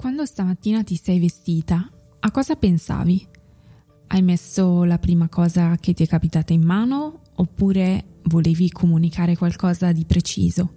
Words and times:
Quando 0.00 0.24
stamattina 0.24 0.82
ti 0.82 0.96
sei 0.96 1.18
vestita, 1.18 1.86
a 2.20 2.30
cosa 2.30 2.56
pensavi? 2.56 3.28
Hai 4.06 4.22
messo 4.22 4.84
la 4.84 4.98
prima 4.98 5.28
cosa 5.28 5.76
che 5.76 5.92
ti 5.92 6.04
è 6.04 6.06
capitata 6.06 6.54
in 6.54 6.62
mano 6.62 7.20
oppure 7.34 8.20
volevi 8.22 8.70
comunicare 8.70 9.36
qualcosa 9.36 9.92
di 9.92 10.06
preciso? 10.06 10.70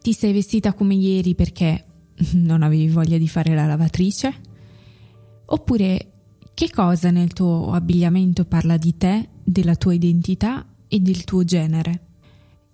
Ti 0.00 0.12
sei 0.12 0.32
vestita 0.32 0.72
come 0.72 0.94
ieri 0.94 1.34
perché 1.34 1.84
non 2.34 2.62
avevi 2.62 2.86
voglia 2.86 3.18
di 3.18 3.26
fare 3.26 3.56
la 3.56 3.66
lavatrice? 3.66 4.32
Oppure 5.46 6.12
che 6.54 6.70
cosa 6.70 7.10
nel 7.10 7.32
tuo 7.32 7.72
abbigliamento 7.72 8.44
parla 8.44 8.76
di 8.76 8.96
te, 8.96 9.30
della 9.42 9.74
tua 9.74 9.94
identità 9.94 10.64
e 10.86 11.00
del 11.00 11.24
tuo 11.24 11.42
genere? 11.42 12.07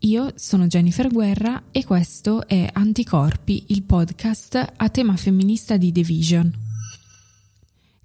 Io 0.01 0.33
sono 0.35 0.67
Jennifer 0.67 1.09
Guerra 1.09 1.65
e 1.71 1.85
questo 1.85 2.47
è 2.47 2.69
Anticorpi, 2.71 3.65
il 3.69 3.83
podcast 3.85 4.73
a 4.77 4.89
tema 4.91 5.17
femminista 5.17 5.77
di 5.79 5.93
The 5.93 6.03
Vision. 6.03 6.53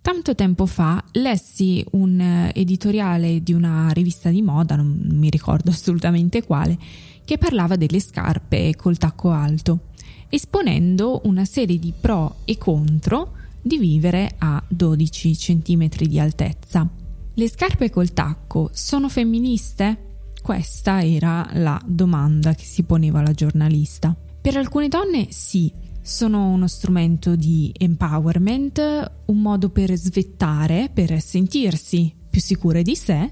Tanto 0.02 0.34
tempo 0.34 0.66
fa 0.66 1.04
lessi 1.12 1.84
un 1.92 2.20
eh, 2.20 2.52
editoriale 2.56 3.44
di 3.44 3.52
una 3.54 3.90
rivista 3.90 4.30
di 4.30 4.42
moda, 4.42 4.78
non 4.78 5.10
mi 5.12 5.30
ricordo 5.30 5.72
assolutamente 5.72 6.44
quale, 6.44 6.78
che 7.26 7.38
parlava 7.38 7.76
delle 7.76 8.00
scarpe 8.00 8.76
col 8.78 8.98
tacco 8.98 9.32
alto, 9.32 9.90
esponendo 10.30 11.22
una 11.26 11.44
serie 11.44 11.78
di 11.78 11.94
pro 12.00 12.38
e 12.46 12.58
contro 12.58 13.34
di 13.62 13.78
vivere 13.78 14.36
a 14.38 14.64
12 14.68 15.36
cm 15.36 15.90
di 16.08 16.18
altezza. 16.18 16.90
Le 17.34 17.50
scarpe 17.50 17.90
col 17.90 18.14
tacco 18.14 18.70
sono 18.74 19.10
femministe? 19.10 20.08
Questa 20.42 21.04
era 21.04 21.48
la 21.54 21.80
domanda 21.86 22.54
che 22.54 22.64
si 22.64 22.84
poneva 22.84 23.22
la 23.22 23.34
giornalista. 23.34 24.16
Per 24.42 24.58
alcune 24.58 24.88
donne 24.88 25.28
sì, 25.30 25.72
sono 26.02 26.50
uno 26.50 26.68
strumento 26.68 27.36
di 27.36 27.72
empowerment, 27.78 29.12
un 29.26 29.42
modo 29.42 29.70
per 29.70 29.96
svettare, 29.96 30.90
per 30.92 31.22
sentirsi 31.22 32.14
più 32.30 32.42
sicure 32.42 32.82
di 32.82 32.96
sé, 32.96 33.32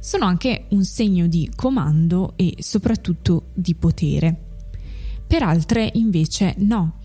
sono 0.00 0.26
anche 0.26 0.66
un 0.70 0.84
segno 0.84 1.26
di 1.26 1.50
comando 1.54 2.34
e 2.36 2.56
soprattutto 2.58 3.46
di 3.54 3.74
potere. 3.74 4.44
Per 5.26 5.42
altre 5.42 5.90
invece 5.94 6.54
no, 6.58 6.98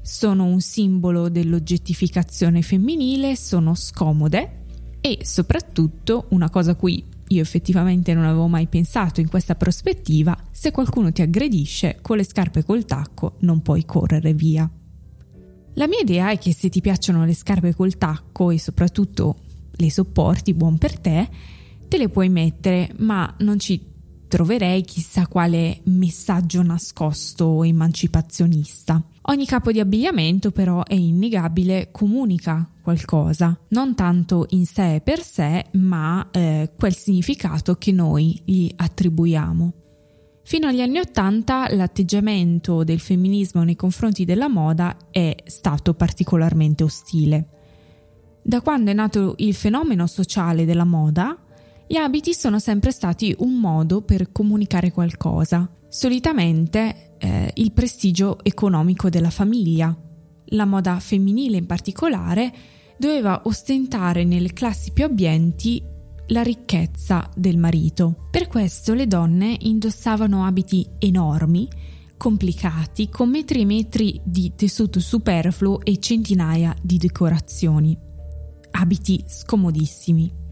sono 0.00 0.44
un 0.44 0.60
simbolo 0.60 1.28
dell'oggettificazione 1.28 2.62
femminile, 2.62 3.36
sono 3.36 3.74
scomode 3.74 4.62
e 5.00 5.20
soprattutto 5.22 6.26
una 6.30 6.50
cosa 6.50 6.72
a 6.72 6.74
cui 6.74 7.04
io 7.34 7.42
effettivamente 7.42 8.14
non 8.14 8.24
avevo 8.24 8.48
mai 8.48 8.66
pensato 8.66 9.20
in 9.20 9.28
questa 9.28 9.54
prospettiva, 9.54 10.36
se 10.50 10.70
qualcuno 10.70 11.12
ti 11.12 11.22
aggredisce 11.22 11.98
con 12.00 12.16
le 12.16 12.24
scarpe 12.24 12.64
col 12.64 12.84
tacco 12.84 13.36
non 13.40 13.62
puoi 13.62 13.84
correre 13.84 14.32
via. 14.34 14.68
La 15.74 15.88
mia 15.88 16.00
idea 16.00 16.30
è 16.30 16.38
che 16.38 16.54
se 16.54 16.68
ti 16.68 16.80
piacciono 16.80 17.24
le 17.24 17.34
scarpe 17.34 17.74
col 17.74 17.98
tacco 17.98 18.50
e 18.50 18.58
soprattutto 18.58 19.36
le 19.72 19.90
sopporti 19.90 20.54
buon 20.54 20.78
per 20.78 20.98
te, 20.98 21.28
te 21.88 21.98
le 21.98 22.08
puoi 22.08 22.28
mettere, 22.28 22.92
ma 22.98 23.34
non 23.40 23.58
ci 23.58 23.92
troverei 24.28 24.82
chissà 24.82 25.26
quale 25.26 25.80
messaggio 25.84 26.62
nascosto 26.62 27.44
o 27.44 27.66
emancipazionista. 27.66 29.02
Ogni 29.26 29.46
capo 29.46 29.72
di 29.72 29.80
abbigliamento 29.80 30.50
però 30.50 30.82
è 30.84 30.94
innegabile, 30.94 31.88
comunica 31.90 32.68
qualcosa, 32.82 33.58
non 33.68 33.94
tanto 33.94 34.46
in 34.50 34.66
sé 34.66 35.00
per 35.02 35.22
sé, 35.22 35.64
ma 35.72 36.28
eh, 36.30 36.72
quel 36.76 36.94
significato 36.94 37.76
che 37.76 37.90
noi 37.90 38.38
gli 38.44 38.70
attribuiamo. 38.76 39.72
Fino 40.42 40.66
agli 40.66 40.82
anni 40.82 40.98
Ottanta 40.98 41.74
l'atteggiamento 41.74 42.84
del 42.84 43.00
femminismo 43.00 43.62
nei 43.62 43.76
confronti 43.76 44.26
della 44.26 44.50
moda 44.50 44.94
è 45.10 45.34
stato 45.46 45.94
particolarmente 45.94 46.84
ostile. 46.84 47.48
Da 48.42 48.60
quando 48.60 48.90
è 48.90 48.94
nato 48.94 49.36
il 49.38 49.54
fenomeno 49.54 50.06
sociale 50.06 50.66
della 50.66 50.84
moda, 50.84 51.34
gli 51.86 51.96
abiti 51.96 52.34
sono 52.34 52.58
sempre 52.58 52.90
stati 52.90 53.34
un 53.38 53.54
modo 53.54 54.02
per 54.02 54.32
comunicare 54.32 54.92
qualcosa, 54.92 55.66
solitamente 55.94 57.14
eh, 57.18 57.52
il 57.54 57.70
prestigio 57.70 58.42
economico 58.42 59.08
della 59.08 59.30
famiglia. 59.30 59.96
La 60.46 60.64
moda 60.64 60.98
femminile 60.98 61.56
in 61.56 61.66
particolare 61.66 62.52
doveva 62.98 63.42
ostentare 63.44 64.24
nelle 64.24 64.52
classi 64.52 64.90
più 64.90 65.04
abbienti 65.04 65.80
la 66.28 66.42
ricchezza 66.42 67.30
del 67.36 67.58
marito. 67.58 68.26
Per 68.28 68.48
questo 68.48 68.92
le 68.92 69.06
donne 69.06 69.56
indossavano 69.56 70.44
abiti 70.44 70.84
enormi, 70.98 71.68
complicati, 72.16 73.08
con 73.08 73.30
metri 73.30 73.60
e 73.60 73.64
metri 73.64 74.20
di 74.24 74.52
tessuto 74.56 74.98
superfluo 74.98 75.80
e 75.80 76.00
centinaia 76.00 76.74
di 76.82 76.98
decorazioni. 76.98 77.96
Abiti 78.72 79.24
scomodissimi. 79.28 80.42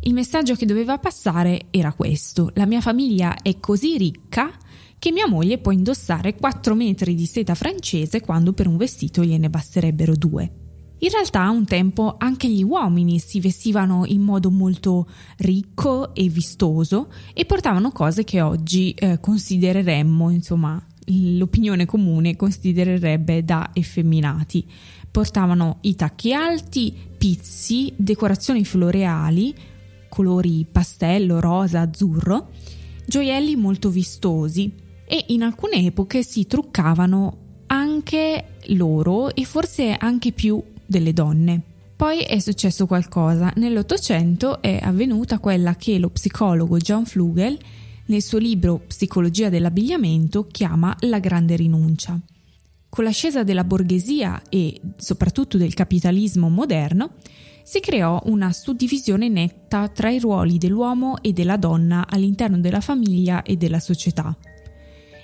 Il 0.00 0.14
messaggio 0.14 0.54
che 0.54 0.64
doveva 0.64 0.96
passare 0.96 1.66
era 1.70 1.92
questo: 1.92 2.52
la 2.54 2.64
mia 2.64 2.80
famiglia 2.80 3.36
è 3.42 3.60
così 3.60 3.98
ricca 3.98 4.50
che 4.98 5.12
mia 5.12 5.28
moglie 5.28 5.58
può 5.58 5.70
indossare 5.70 6.34
4 6.34 6.74
metri 6.74 7.14
di 7.14 7.26
seta 7.26 7.54
francese 7.54 8.20
quando 8.20 8.52
per 8.52 8.66
un 8.66 8.76
vestito 8.76 9.24
gliene 9.24 9.48
basterebbero 9.48 10.16
due. 10.16 10.52
In 11.00 11.10
realtà 11.10 11.48
un 11.50 11.64
tempo 11.64 12.16
anche 12.18 12.48
gli 12.48 12.64
uomini 12.64 13.20
si 13.20 13.38
vestivano 13.38 14.04
in 14.06 14.20
modo 14.20 14.50
molto 14.50 15.06
ricco 15.36 16.12
e 16.12 16.28
vistoso 16.28 17.12
e 17.32 17.44
portavano 17.44 17.92
cose 17.92 18.24
che 18.24 18.40
oggi 18.40 18.90
eh, 18.90 19.20
considereremmo, 19.20 20.30
insomma, 20.30 20.84
l'opinione 21.06 21.86
comune 21.86 22.34
considererebbe 22.34 23.44
da 23.44 23.70
effeminati. 23.74 24.66
Portavano 25.08 25.78
i 25.82 25.94
tacchi 25.94 26.32
alti, 26.32 26.92
pizzi, 27.16 27.92
decorazioni 27.96 28.64
floreali, 28.64 29.54
colori 30.08 30.66
pastello, 30.70 31.38
rosa, 31.38 31.82
azzurro, 31.82 32.50
gioielli 33.06 33.54
molto 33.54 33.88
vistosi 33.88 34.86
e 35.08 35.24
in 35.28 35.42
alcune 35.42 35.84
epoche 35.86 36.22
si 36.22 36.46
truccavano 36.46 37.46
anche 37.66 38.56
loro 38.66 39.34
e 39.34 39.44
forse 39.44 39.96
anche 39.98 40.32
più 40.32 40.62
delle 40.84 41.12
donne. 41.12 41.62
Poi 41.96 42.20
è 42.20 42.38
successo 42.38 42.86
qualcosa. 42.86 43.52
Nell'Ottocento 43.56 44.62
è 44.62 44.78
avvenuta 44.80 45.38
quella 45.38 45.74
che 45.74 45.98
lo 45.98 46.10
psicologo 46.10 46.76
John 46.76 47.04
Flugel, 47.06 47.58
nel 48.06 48.22
suo 48.22 48.38
libro 48.38 48.80
Psicologia 48.86 49.48
dell'abbigliamento, 49.48 50.46
chiama 50.46 50.94
la 51.00 51.18
grande 51.18 51.56
rinuncia. 51.56 52.18
Con 52.88 53.04
l'ascesa 53.04 53.42
della 53.42 53.64
borghesia 53.64 54.42
e 54.48 54.80
soprattutto 54.96 55.58
del 55.58 55.74
capitalismo 55.74 56.48
moderno, 56.48 57.14
si 57.64 57.80
creò 57.80 58.22
una 58.26 58.52
suddivisione 58.52 59.28
netta 59.28 59.88
tra 59.88 60.08
i 60.08 60.18
ruoli 60.18 60.56
dell'uomo 60.56 61.20
e 61.20 61.32
della 61.32 61.56
donna 61.56 62.06
all'interno 62.08 62.58
della 62.58 62.80
famiglia 62.80 63.42
e 63.42 63.56
della 63.56 63.80
società. 63.80 64.34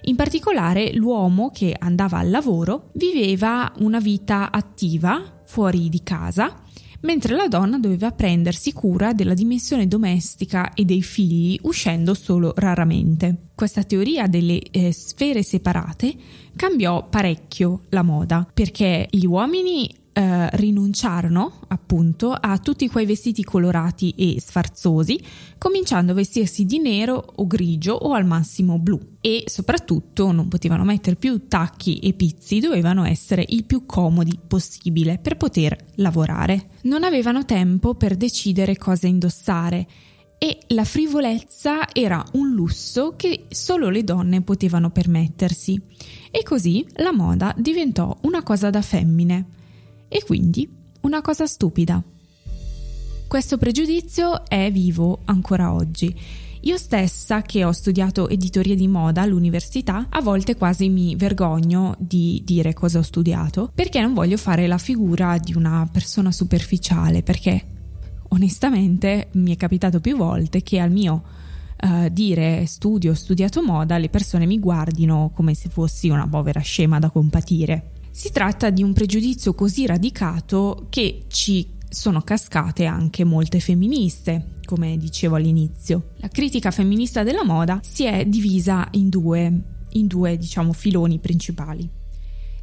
In 0.06 0.16
particolare 0.16 0.92
l'uomo 0.92 1.50
che 1.50 1.74
andava 1.78 2.18
al 2.18 2.28
lavoro 2.28 2.90
viveva 2.94 3.72
una 3.78 4.00
vita 4.00 4.50
attiva 4.50 5.42
fuori 5.46 5.88
di 5.88 6.02
casa, 6.02 6.60
mentre 7.00 7.34
la 7.34 7.48
donna 7.48 7.78
doveva 7.78 8.10
prendersi 8.12 8.72
cura 8.72 9.14
della 9.14 9.32
dimensione 9.32 9.88
domestica 9.88 10.74
e 10.74 10.84
dei 10.84 11.02
figli 11.02 11.58
uscendo 11.62 12.12
solo 12.12 12.52
raramente. 12.56 13.50
Questa 13.54 13.82
teoria 13.82 14.26
delle 14.26 14.60
eh, 14.70 14.92
sfere 14.92 15.42
separate 15.42 16.14
cambiò 16.54 17.08
parecchio 17.08 17.82
la 17.90 18.02
moda 18.02 18.46
perché 18.52 19.06
gli 19.10 19.24
uomini 19.24 20.02
eh, 20.16 20.48
rinunciarono 20.56 21.60
appunto 21.66 22.32
a 22.32 22.56
tutti 22.58 22.88
quei 22.88 23.04
vestiti 23.04 23.42
colorati 23.42 24.14
e 24.16 24.40
sfarzosi, 24.40 25.20
cominciando 25.58 26.12
a 26.12 26.14
vestirsi 26.14 26.64
di 26.64 26.78
nero 26.78 27.32
o 27.36 27.46
grigio 27.48 27.94
o 27.94 28.12
al 28.12 28.24
massimo 28.24 28.78
blu 28.78 28.98
e 29.20 29.42
soprattutto 29.46 30.30
non 30.30 30.46
potevano 30.46 30.84
mettere 30.84 31.16
più 31.16 31.48
tacchi 31.48 31.98
e 31.98 32.12
pizzi, 32.12 32.60
dovevano 32.60 33.04
essere 33.04 33.44
il 33.48 33.64
più 33.64 33.86
comodi 33.86 34.38
possibile 34.46 35.18
per 35.18 35.36
poter 35.36 35.76
lavorare. 35.96 36.68
Non 36.82 37.02
avevano 37.02 37.44
tempo 37.44 37.94
per 37.94 38.16
decidere 38.16 38.78
cosa 38.78 39.08
indossare 39.08 39.86
e 40.38 40.58
la 40.68 40.84
frivolezza 40.84 41.92
era 41.92 42.24
un 42.34 42.50
lusso 42.50 43.14
che 43.16 43.46
solo 43.48 43.88
le 43.88 44.04
donne 44.04 44.42
potevano 44.42 44.90
permettersi. 44.90 45.80
E 46.30 46.42
così 46.44 46.86
la 46.98 47.12
moda 47.12 47.52
diventò 47.56 48.16
una 48.22 48.44
cosa 48.44 48.70
da 48.70 48.82
femmine 48.82 49.62
e 50.14 50.22
quindi 50.22 50.68
una 51.00 51.20
cosa 51.22 51.44
stupida. 51.44 52.00
Questo 53.26 53.58
pregiudizio 53.58 54.46
è 54.46 54.70
vivo 54.70 55.22
ancora 55.24 55.72
oggi. 55.72 56.16
Io 56.60 56.76
stessa, 56.76 57.42
che 57.42 57.64
ho 57.64 57.72
studiato 57.72 58.28
editoria 58.28 58.76
di 58.76 58.86
moda 58.86 59.22
all'università, 59.22 60.06
a 60.08 60.22
volte 60.22 60.54
quasi 60.54 60.88
mi 60.88 61.16
vergogno 61.16 61.96
di 61.98 62.40
dire 62.44 62.74
cosa 62.74 63.00
ho 63.00 63.02
studiato, 63.02 63.72
perché 63.74 64.00
non 64.00 64.14
voglio 64.14 64.36
fare 64.36 64.68
la 64.68 64.78
figura 64.78 65.36
di 65.38 65.52
una 65.52 65.88
persona 65.90 66.30
superficiale, 66.30 67.24
perché 67.24 67.66
onestamente 68.28 69.30
mi 69.32 69.52
è 69.52 69.56
capitato 69.56 69.98
più 69.98 70.16
volte 70.16 70.62
che 70.62 70.78
al 70.78 70.92
mio 70.92 71.24
uh, 71.82 72.08
dire 72.08 72.66
studio, 72.66 73.10
ho 73.10 73.14
studiato 73.16 73.64
moda, 73.64 73.98
le 73.98 74.10
persone 74.10 74.46
mi 74.46 74.60
guardino 74.60 75.32
come 75.34 75.54
se 75.54 75.68
fossi 75.70 76.08
una 76.08 76.28
povera 76.28 76.60
scema 76.60 77.00
da 77.00 77.10
compatire. 77.10 77.93
Si 78.16 78.30
tratta 78.30 78.70
di 78.70 78.84
un 78.84 78.92
pregiudizio 78.92 79.54
così 79.54 79.86
radicato 79.86 80.86
che 80.88 81.24
ci 81.26 81.68
sono 81.88 82.20
cascate 82.20 82.84
anche 82.84 83.24
molte 83.24 83.58
femministe, 83.58 84.60
come 84.66 84.96
dicevo 84.96 85.34
all'inizio. 85.34 86.10
La 86.18 86.28
critica 86.28 86.70
femminista 86.70 87.24
della 87.24 87.44
moda 87.44 87.80
si 87.82 88.04
è 88.04 88.24
divisa 88.24 88.86
in 88.92 89.08
due, 89.08 89.60
in 89.90 90.06
due 90.06 90.36
diciamo, 90.36 90.72
filoni 90.72 91.18
principali. 91.18 91.90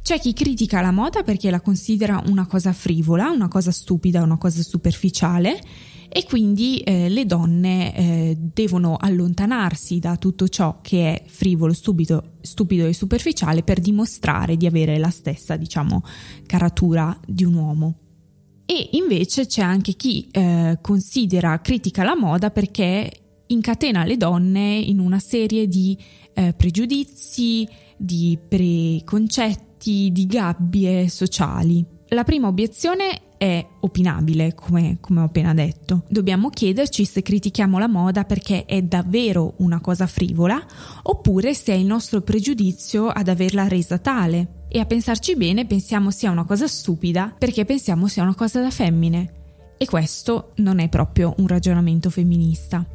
C'è 0.02 0.18
chi 0.18 0.32
critica 0.32 0.80
la 0.80 0.90
moda 0.90 1.22
perché 1.22 1.48
la 1.48 1.60
considera 1.60 2.20
una 2.26 2.46
cosa 2.46 2.72
frivola, 2.72 3.30
una 3.30 3.46
cosa 3.46 3.70
stupida, 3.70 4.20
una 4.22 4.36
cosa 4.36 4.60
superficiale 4.60 5.60
e 6.08 6.24
quindi 6.24 6.80
eh, 6.80 7.08
le 7.08 7.24
donne 7.24 7.96
eh, 7.96 8.36
devono 8.36 8.96
allontanarsi 8.98 10.00
da 10.00 10.16
tutto 10.16 10.48
ciò 10.48 10.80
che 10.82 11.14
è 11.14 11.22
frivolo, 11.26 11.72
stupido, 11.72 12.32
stupido, 12.40 12.84
e 12.84 12.92
superficiale 12.92 13.62
per 13.62 13.78
dimostrare 13.78 14.56
di 14.56 14.66
avere 14.66 14.98
la 14.98 15.10
stessa, 15.10 15.56
diciamo, 15.56 16.02
caratura 16.46 17.18
di 17.24 17.44
un 17.44 17.54
uomo. 17.54 17.94
E 18.66 18.90
invece 18.92 19.46
c'è 19.46 19.62
anche 19.62 19.92
chi 19.94 20.28
eh, 20.32 20.78
considera 20.82 21.60
critica 21.60 22.02
la 22.02 22.16
moda 22.16 22.50
perché 22.50 23.10
incatena 23.46 24.04
le 24.04 24.16
donne 24.16 24.78
in 24.78 24.98
una 24.98 25.20
serie 25.20 25.68
di 25.68 25.96
eh, 26.34 26.54
pregiudizi, 26.54 27.68
di 27.96 28.36
preconcetti, 28.48 29.71
di 29.90 30.26
gabbie 30.26 31.08
sociali. 31.08 31.84
La 32.08 32.24
prima 32.24 32.48
obiezione 32.48 33.32
è 33.42 33.66
opinabile, 33.80 34.54
come, 34.54 34.98
come, 35.00 35.20
ho 35.20 35.24
appena 35.24 35.52
detto. 35.52 36.04
Dobbiamo 36.08 36.48
chiederci 36.50 37.04
se 37.04 37.22
critichiamo 37.22 37.78
la 37.78 37.88
moda 37.88 38.24
perché 38.24 38.64
è 38.66 38.82
davvero 38.82 39.54
una 39.58 39.80
cosa 39.80 40.06
frivola 40.06 40.64
oppure 41.02 41.52
se 41.54 41.72
è 41.72 41.76
il 41.76 41.86
nostro 41.86 42.20
pregiudizio 42.20 43.08
ad 43.08 43.26
averla 43.26 43.66
resa 43.66 43.98
tale. 43.98 44.66
E 44.68 44.78
a 44.78 44.84
pensarci 44.84 45.34
bene 45.34 45.66
pensiamo 45.66 46.12
sia 46.12 46.30
una 46.30 46.44
cosa 46.44 46.68
stupida 46.68 47.34
perché 47.36 47.64
pensiamo 47.64 48.06
sia 48.06 48.22
una 48.22 48.36
cosa 48.36 48.60
da 48.60 48.70
femmine. 48.70 49.32
E 49.76 49.86
questo 49.86 50.52
non 50.56 50.78
è 50.78 50.88
proprio 50.88 51.34
un 51.38 51.48
ragionamento 51.48 52.10
femminista. 52.10 52.86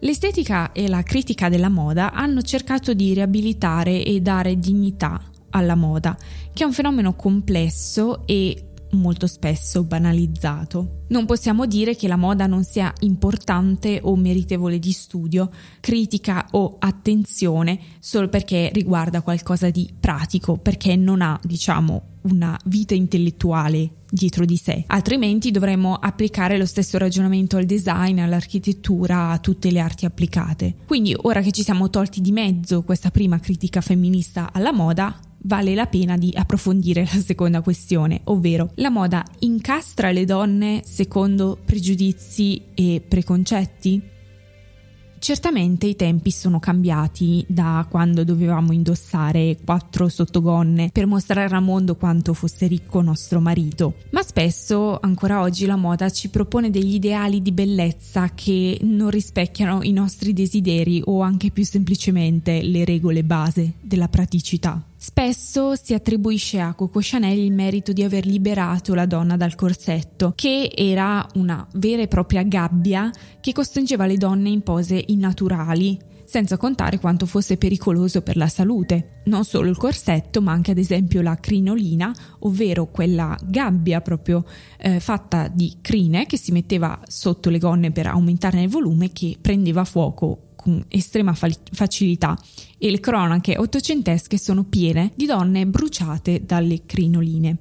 L'estetica 0.00 0.72
e 0.72 0.88
la 0.88 1.02
critica 1.02 1.50
della 1.50 1.68
moda 1.68 2.12
hanno 2.12 2.40
cercato 2.40 2.94
di 2.94 3.12
riabilitare 3.12 4.02
e 4.02 4.20
dare 4.22 4.58
dignità 4.58 5.29
alla 5.50 5.74
moda, 5.74 6.16
che 6.52 6.62
è 6.62 6.66
un 6.66 6.72
fenomeno 6.72 7.14
complesso 7.14 8.26
e 8.26 8.70
molto 8.92 9.26
spesso 9.26 9.84
banalizzato. 9.84 11.02
Non 11.08 11.26
possiamo 11.26 11.66
dire 11.66 11.94
che 11.96 12.08
la 12.08 12.16
moda 12.16 12.46
non 12.46 12.64
sia 12.64 12.92
importante 13.00 14.00
o 14.02 14.16
meritevole 14.16 14.78
di 14.78 14.92
studio, 14.92 15.50
critica 15.80 16.46
o 16.52 16.76
attenzione 16.78 17.78
solo 17.98 18.28
perché 18.28 18.70
riguarda 18.72 19.22
qualcosa 19.22 19.70
di 19.70 19.92
pratico, 19.98 20.56
perché 20.56 20.96
non 20.96 21.22
ha, 21.22 21.38
diciamo, 21.42 22.02
una 22.22 22.58
vita 22.66 22.94
intellettuale 22.94 23.92
dietro 24.10 24.44
di 24.44 24.56
sé, 24.56 24.84
altrimenti 24.88 25.50
dovremmo 25.50 25.94
applicare 25.94 26.58
lo 26.58 26.66
stesso 26.66 26.98
ragionamento 26.98 27.56
al 27.56 27.64
design, 27.64 28.18
all'architettura, 28.18 29.30
a 29.30 29.38
tutte 29.38 29.70
le 29.70 29.78
arti 29.78 30.04
applicate. 30.04 30.74
Quindi 30.86 31.14
ora 31.16 31.40
che 31.40 31.52
ci 31.52 31.62
siamo 31.62 31.88
tolti 31.90 32.20
di 32.20 32.32
mezzo 32.32 32.82
questa 32.82 33.10
prima 33.10 33.38
critica 33.38 33.80
femminista 33.80 34.50
alla 34.52 34.72
moda, 34.72 35.16
vale 35.42 35.74
la 35.74 35.86
pena 35.86 36.16
di 36.16 36.32
approfondire 36.34 37.02
la 37.12 37.20
seconda 37.20 37.60
questione, 37.60 38.20
ovvero 38.24 38.70
la 38.76 38.90
moda 38.90 39.24
incastra 39.40 40.10
le 40.10 40.24
donne 40.24 40.82
secondo 40.84 41.58
pregiudizi 41.64 42.62
e 42.74 43.02
preconcetti? 43.06 44.18
Certamente 45.20 45.86
i 45.86 45.96
tempi 45.96 46.30
sono 46.30 46.58
cambiati 46.58 47.44
da 47.46 47.86
quando 47.90 48.24
dovevamo 48.24 48.72
indossare 48.72 49.58
quattro 49.62 50.08
sottogonne 50.08 50.88
per 50.90 51.04
mostrare 51.04 51.54
al 51.54 51.62
mondo 51.62 51.94
quanto 51.94 52.32
fosse 52.32 52.66
ricco 52.66 53.02
nostro 53.02 53.38
marito, 53.38 53.96
ma 54.12 54.22
spesso 54.22 54.98
ancora 54.98 55.42
oggi 55.42 55.66
la 55.66 55.76
moda 55.76 56.08
ci 56.08 56.30
propone 56.30 56.70
degli 56.70 56.94
ideali 56.94 57.42
di 57.42 57.52
bellezza 57.52 58.30
che 58.34 58.78
non 58.80 59.10
rispecchiano 59.10 59.82
i 59.82 59.92
nostri 59.92 60.32
desideri 60.32 61.02
o 61.04 61.20
anche 61.20 61.50
più 61.50 61.66
semplicemente 61.66 62.62
le 62.62 62.86
regole 62.86 63.22
base 63.22 63.74
della 63.82 64.08
praticità. 64.08 64.82
Spesso 65.02 65.76
si 65.76 65.94
attribuisce 65.94 66.60
a 66.60 66.74
Coco 66.74 66.98
Chanel 67.00 67.38
il 67.38 67.54
merito 67.54 67.90
di 67.94 68.02
aver 68.02 68.26
liberato 68.26 68.92
la 68.92 69.06
donna 69.06 69.38
dal 69.38 69.54
corsetto, 69.54 70.34
che 70.36 70.70
era 70.74 71.26
una 71.36 71.66
vera 71.76 72.02
e 72.02 72.06
propria 72.06 72.42
gabbia 72.42 73.10
che 73.40 73.52
costringeva 73.52 74.04
le 74.04 74.18
donne 74.18 74.50
in 74.50 74.60
pose 74.60 75.02
innaturali, 75.06 75.98
senza 76.26 76.58
contare 76.58 76.98
quanto 76.98 77.24
fosse 77.24 77.56
pericoloso 77.56 78.20
per 78.20 78.36
la 78.36 78.48
salute. 78.48 79.22
Non 79.24 79.44
solo 79.44 79.70
il 79.70 79.78
corsetto, 79.78 80.42
ma 80.42 80.52
anche 80.52 80.72
ad 80.72 80.78
esempio 80.78 81.22
la 81.22 81.36
crinolina, 81.36 82.14
ovvero 82.40 82.90
quella 82.90 83.34
gabbia 83.42 84.02
proprio 84.02 84.44
eh, 84.76 85.00
fatta 85.00 85.48
di 85.48 85.78
crine 85.80 86.26
che 86.26 86.36
si 86.36 86.52
metteva 86.52 87.00
sotto 87.06 87.48
le 87.48 87.58
gonne 87.58 87.90
per 87.90 88.06
aumentarne 88.06 88.64
il 88.64 88.68
volume 88.68 89.12
che 89.12 89.38
prendeva 89.40 89.84
fuoco 89.84 90.49
con 90.60 90.84
estrema 90.88 91.34
fa- 91.34 91.48
facilità 91.72 92.38
e 92.78 92.90
le 92.90 93.00
cronache 93.00 93.56
ottocentesche 93.56 94.38
sono 94.38 94.64
piene 94.64 95.12
di 95.14 95.26
donne 95.26 95.66
bruciate 95.66 96.44
dalle 96.44 96.84
crinoline. 96.86 97.56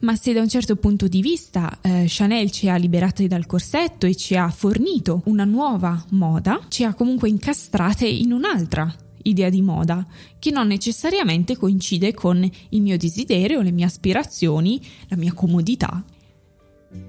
Ma 0.00 0.16
se 0.16 0.34
da 0.34 0.42
un 0.42 0.48
certo 0.48 0.76
punto 0.76 1.08
di 1.08 1.22
vista 1.22 1.78
eh, 1.80 2.04
Chanel 2.06 2.50
ci 2.50 2.68
ha 2.68 2.76
liberate 2.76 3.26
dal 3.26 3.46
corsetto 3.46 4.06
e 4.06 4.14
ci 4.14 4.36
ha 4.36 4.50
fornito 4.50 5.22
una 5.26 5.44
nuova 5.44 6.04
moda, 6.10 6.60
ci 6.68 6.84
ha 6.84 6.92
comunque 6.92 7.30
incastrate 7.30 8.06
in 8.06 8.32
un'altra 8.32 8.94
idea 9.22 9.48
di 9.48 9.62
moda 9.62 10.06
che 10.38 10.50
non 10.50 10.66
necessariamente 10.66 11.56
coincide 11.56 12.12
con 12.12 12.46
il 12.68 12.82
mio 12.82 12.98
desiderio, 12.98 13.62
le 13.62 13.72
mie 13.72 13.86
aspirazioni, 13.86 14.78
la 15.08 15.16
mia 15.16 15.32
comodità 15.32 16.04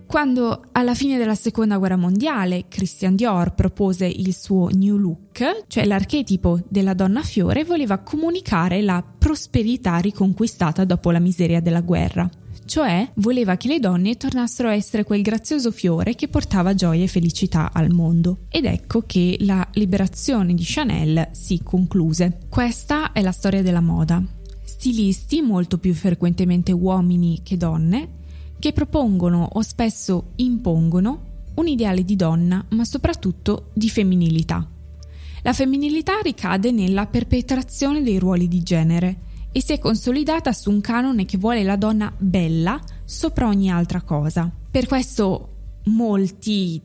quando 0.06 0.66
alla 0.72 0.94
fine 0.94 1.18
della 1.18 1.36
seconda 1.36 1.78
guerra 1.78 1.98
mondiale 1.98 2.66
Christian 2.70 3.16
Dior 3.16 3.54
propose 3.54 4.06
il 4.06 4.34
suo 4.34 4.70
New 4.70 4.98
Look, 4.98 5.66
cioè 5.68 5.86
l'archetipo 5.86 6.62
della 6.70 6.94
donna 6.94 7.22
fiore, 7.22 7.66
voleva 7.66 7.98
comunicare 7.98 8.82
la 8.82 9.04
prosperità 9.04 9.98
riconquistata 9.98 10.86
dopo 10.86 11.12
la 11.12 11.20
miseria 11.20 11.60
della 11.60 11.82
guerra. 11.82 12.30
Cioè 12.66 13.12
voleva 13.16 13.58
che 13.58 13.68
le 13.68 13.80
donne 13.80 14.16
tornassero 14.16 14.70
a 14.70 14.74
essere 14.74 15.04
quel 15.04 15.22
grazioso 15.22 15.72
fiore 15.72 16.16
che 16.16 16.28
portava 16.28 16.74
gioia 16.74 17.04
e 17.04 17.08
felicità 17.08 17.72
al 17.74 17.92
mondo. 17.92 18.40
Ed 18.50 18.66
ecco 18.66 19.04
che 19.06 19.38
la 19.42 19.68
liberazione 19.74 20.54
di 20.54 20.64
Chanel 20.66 21.30
si 21.32 21.62
concluse. 21.62 22.40
Questa 22.50 23.12
è 23.12 23.22
la 23.22 23.32
storia 23.32 23.62
della 23.62 23.82
moda. 23.82 24.24
Stilisti, 24.64 25.42
molto 25.42 25.78
più 25.78 25.94
frequentemente 25.94 26.72
uomini 26.72 27.42
che 27.44 27.58
donne, 27.58 28.24
che 28.66 28.74
propongono 28.74 29.48
o 29.54 29.62
spesso 29.62 30.32
impongono 30.38 31.52
un 31.54 31.68
ideale 31.68 32.04
di 32.04 32.16
donna, 32.16 32.66
ma 32.70 32.84
soprattutto 32.84 33.70
di 33.76 33.92
femminilità. 33.92 34.68
La 35.44 35.54
femminilità 35.54 36.14
ricade 36.24 36.72
nella 36.72 37.06
perpetrazione 37.06 38.02
dei 38.02 38.18
ruoli 38.18 38.48
di 38.48 38.64
genere 38.64 39.18
e 39.52 39.62
si 39.62 39.74
è 39.74 39.78
consolidata 39.78 40.52
su 40.52 40.72
un 40.72 40.82
canone 40.82 41.26
che 41.26 41.38
vuole 41.38 41.62
la 41.62 41.76
donna 41.76 42.12
bella 42.18 42.82
sopra 43.04 43.46
ogni 43.46 43.70
altra 43.70 44.02
cosa. 44.02 44.52
Per 44.72 44.88
questo 44.88 45.50
molti, 45.84 46.82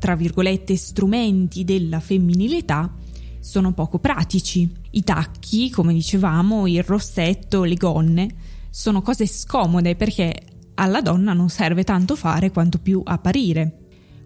tra 0.00 0.16
virgolette, 0.16 0.74
strumenti 0.74 1.62
della 1.62 2.00
femminilità 2.00 2.92
sono 3.38 3.72
poco 3.72 4.00
pratici. 4.00 4.68
I 4.90 5.04
tacchi, 5.04 5.70
come 5.70 5.92
dicevamo, 5.92 6.66
il 6.66 6.82
rossetto, 6.82 7.62
le 7.62 7.76
gonne, 7.76 8.34
sono 8.68 9.00
cose 9.00 9.28
scomode 9.28 9.94
perché 9.94 10.58
alla 10.80 11.02
donna 11.02 11.34
non 11.34 11.50
serve 11.50 11.84
tanto 11.84 12.16
fare 12.16 12.50
quanto 12.50 12.78
più 12.78 13.02
apparire. 13.04 13.76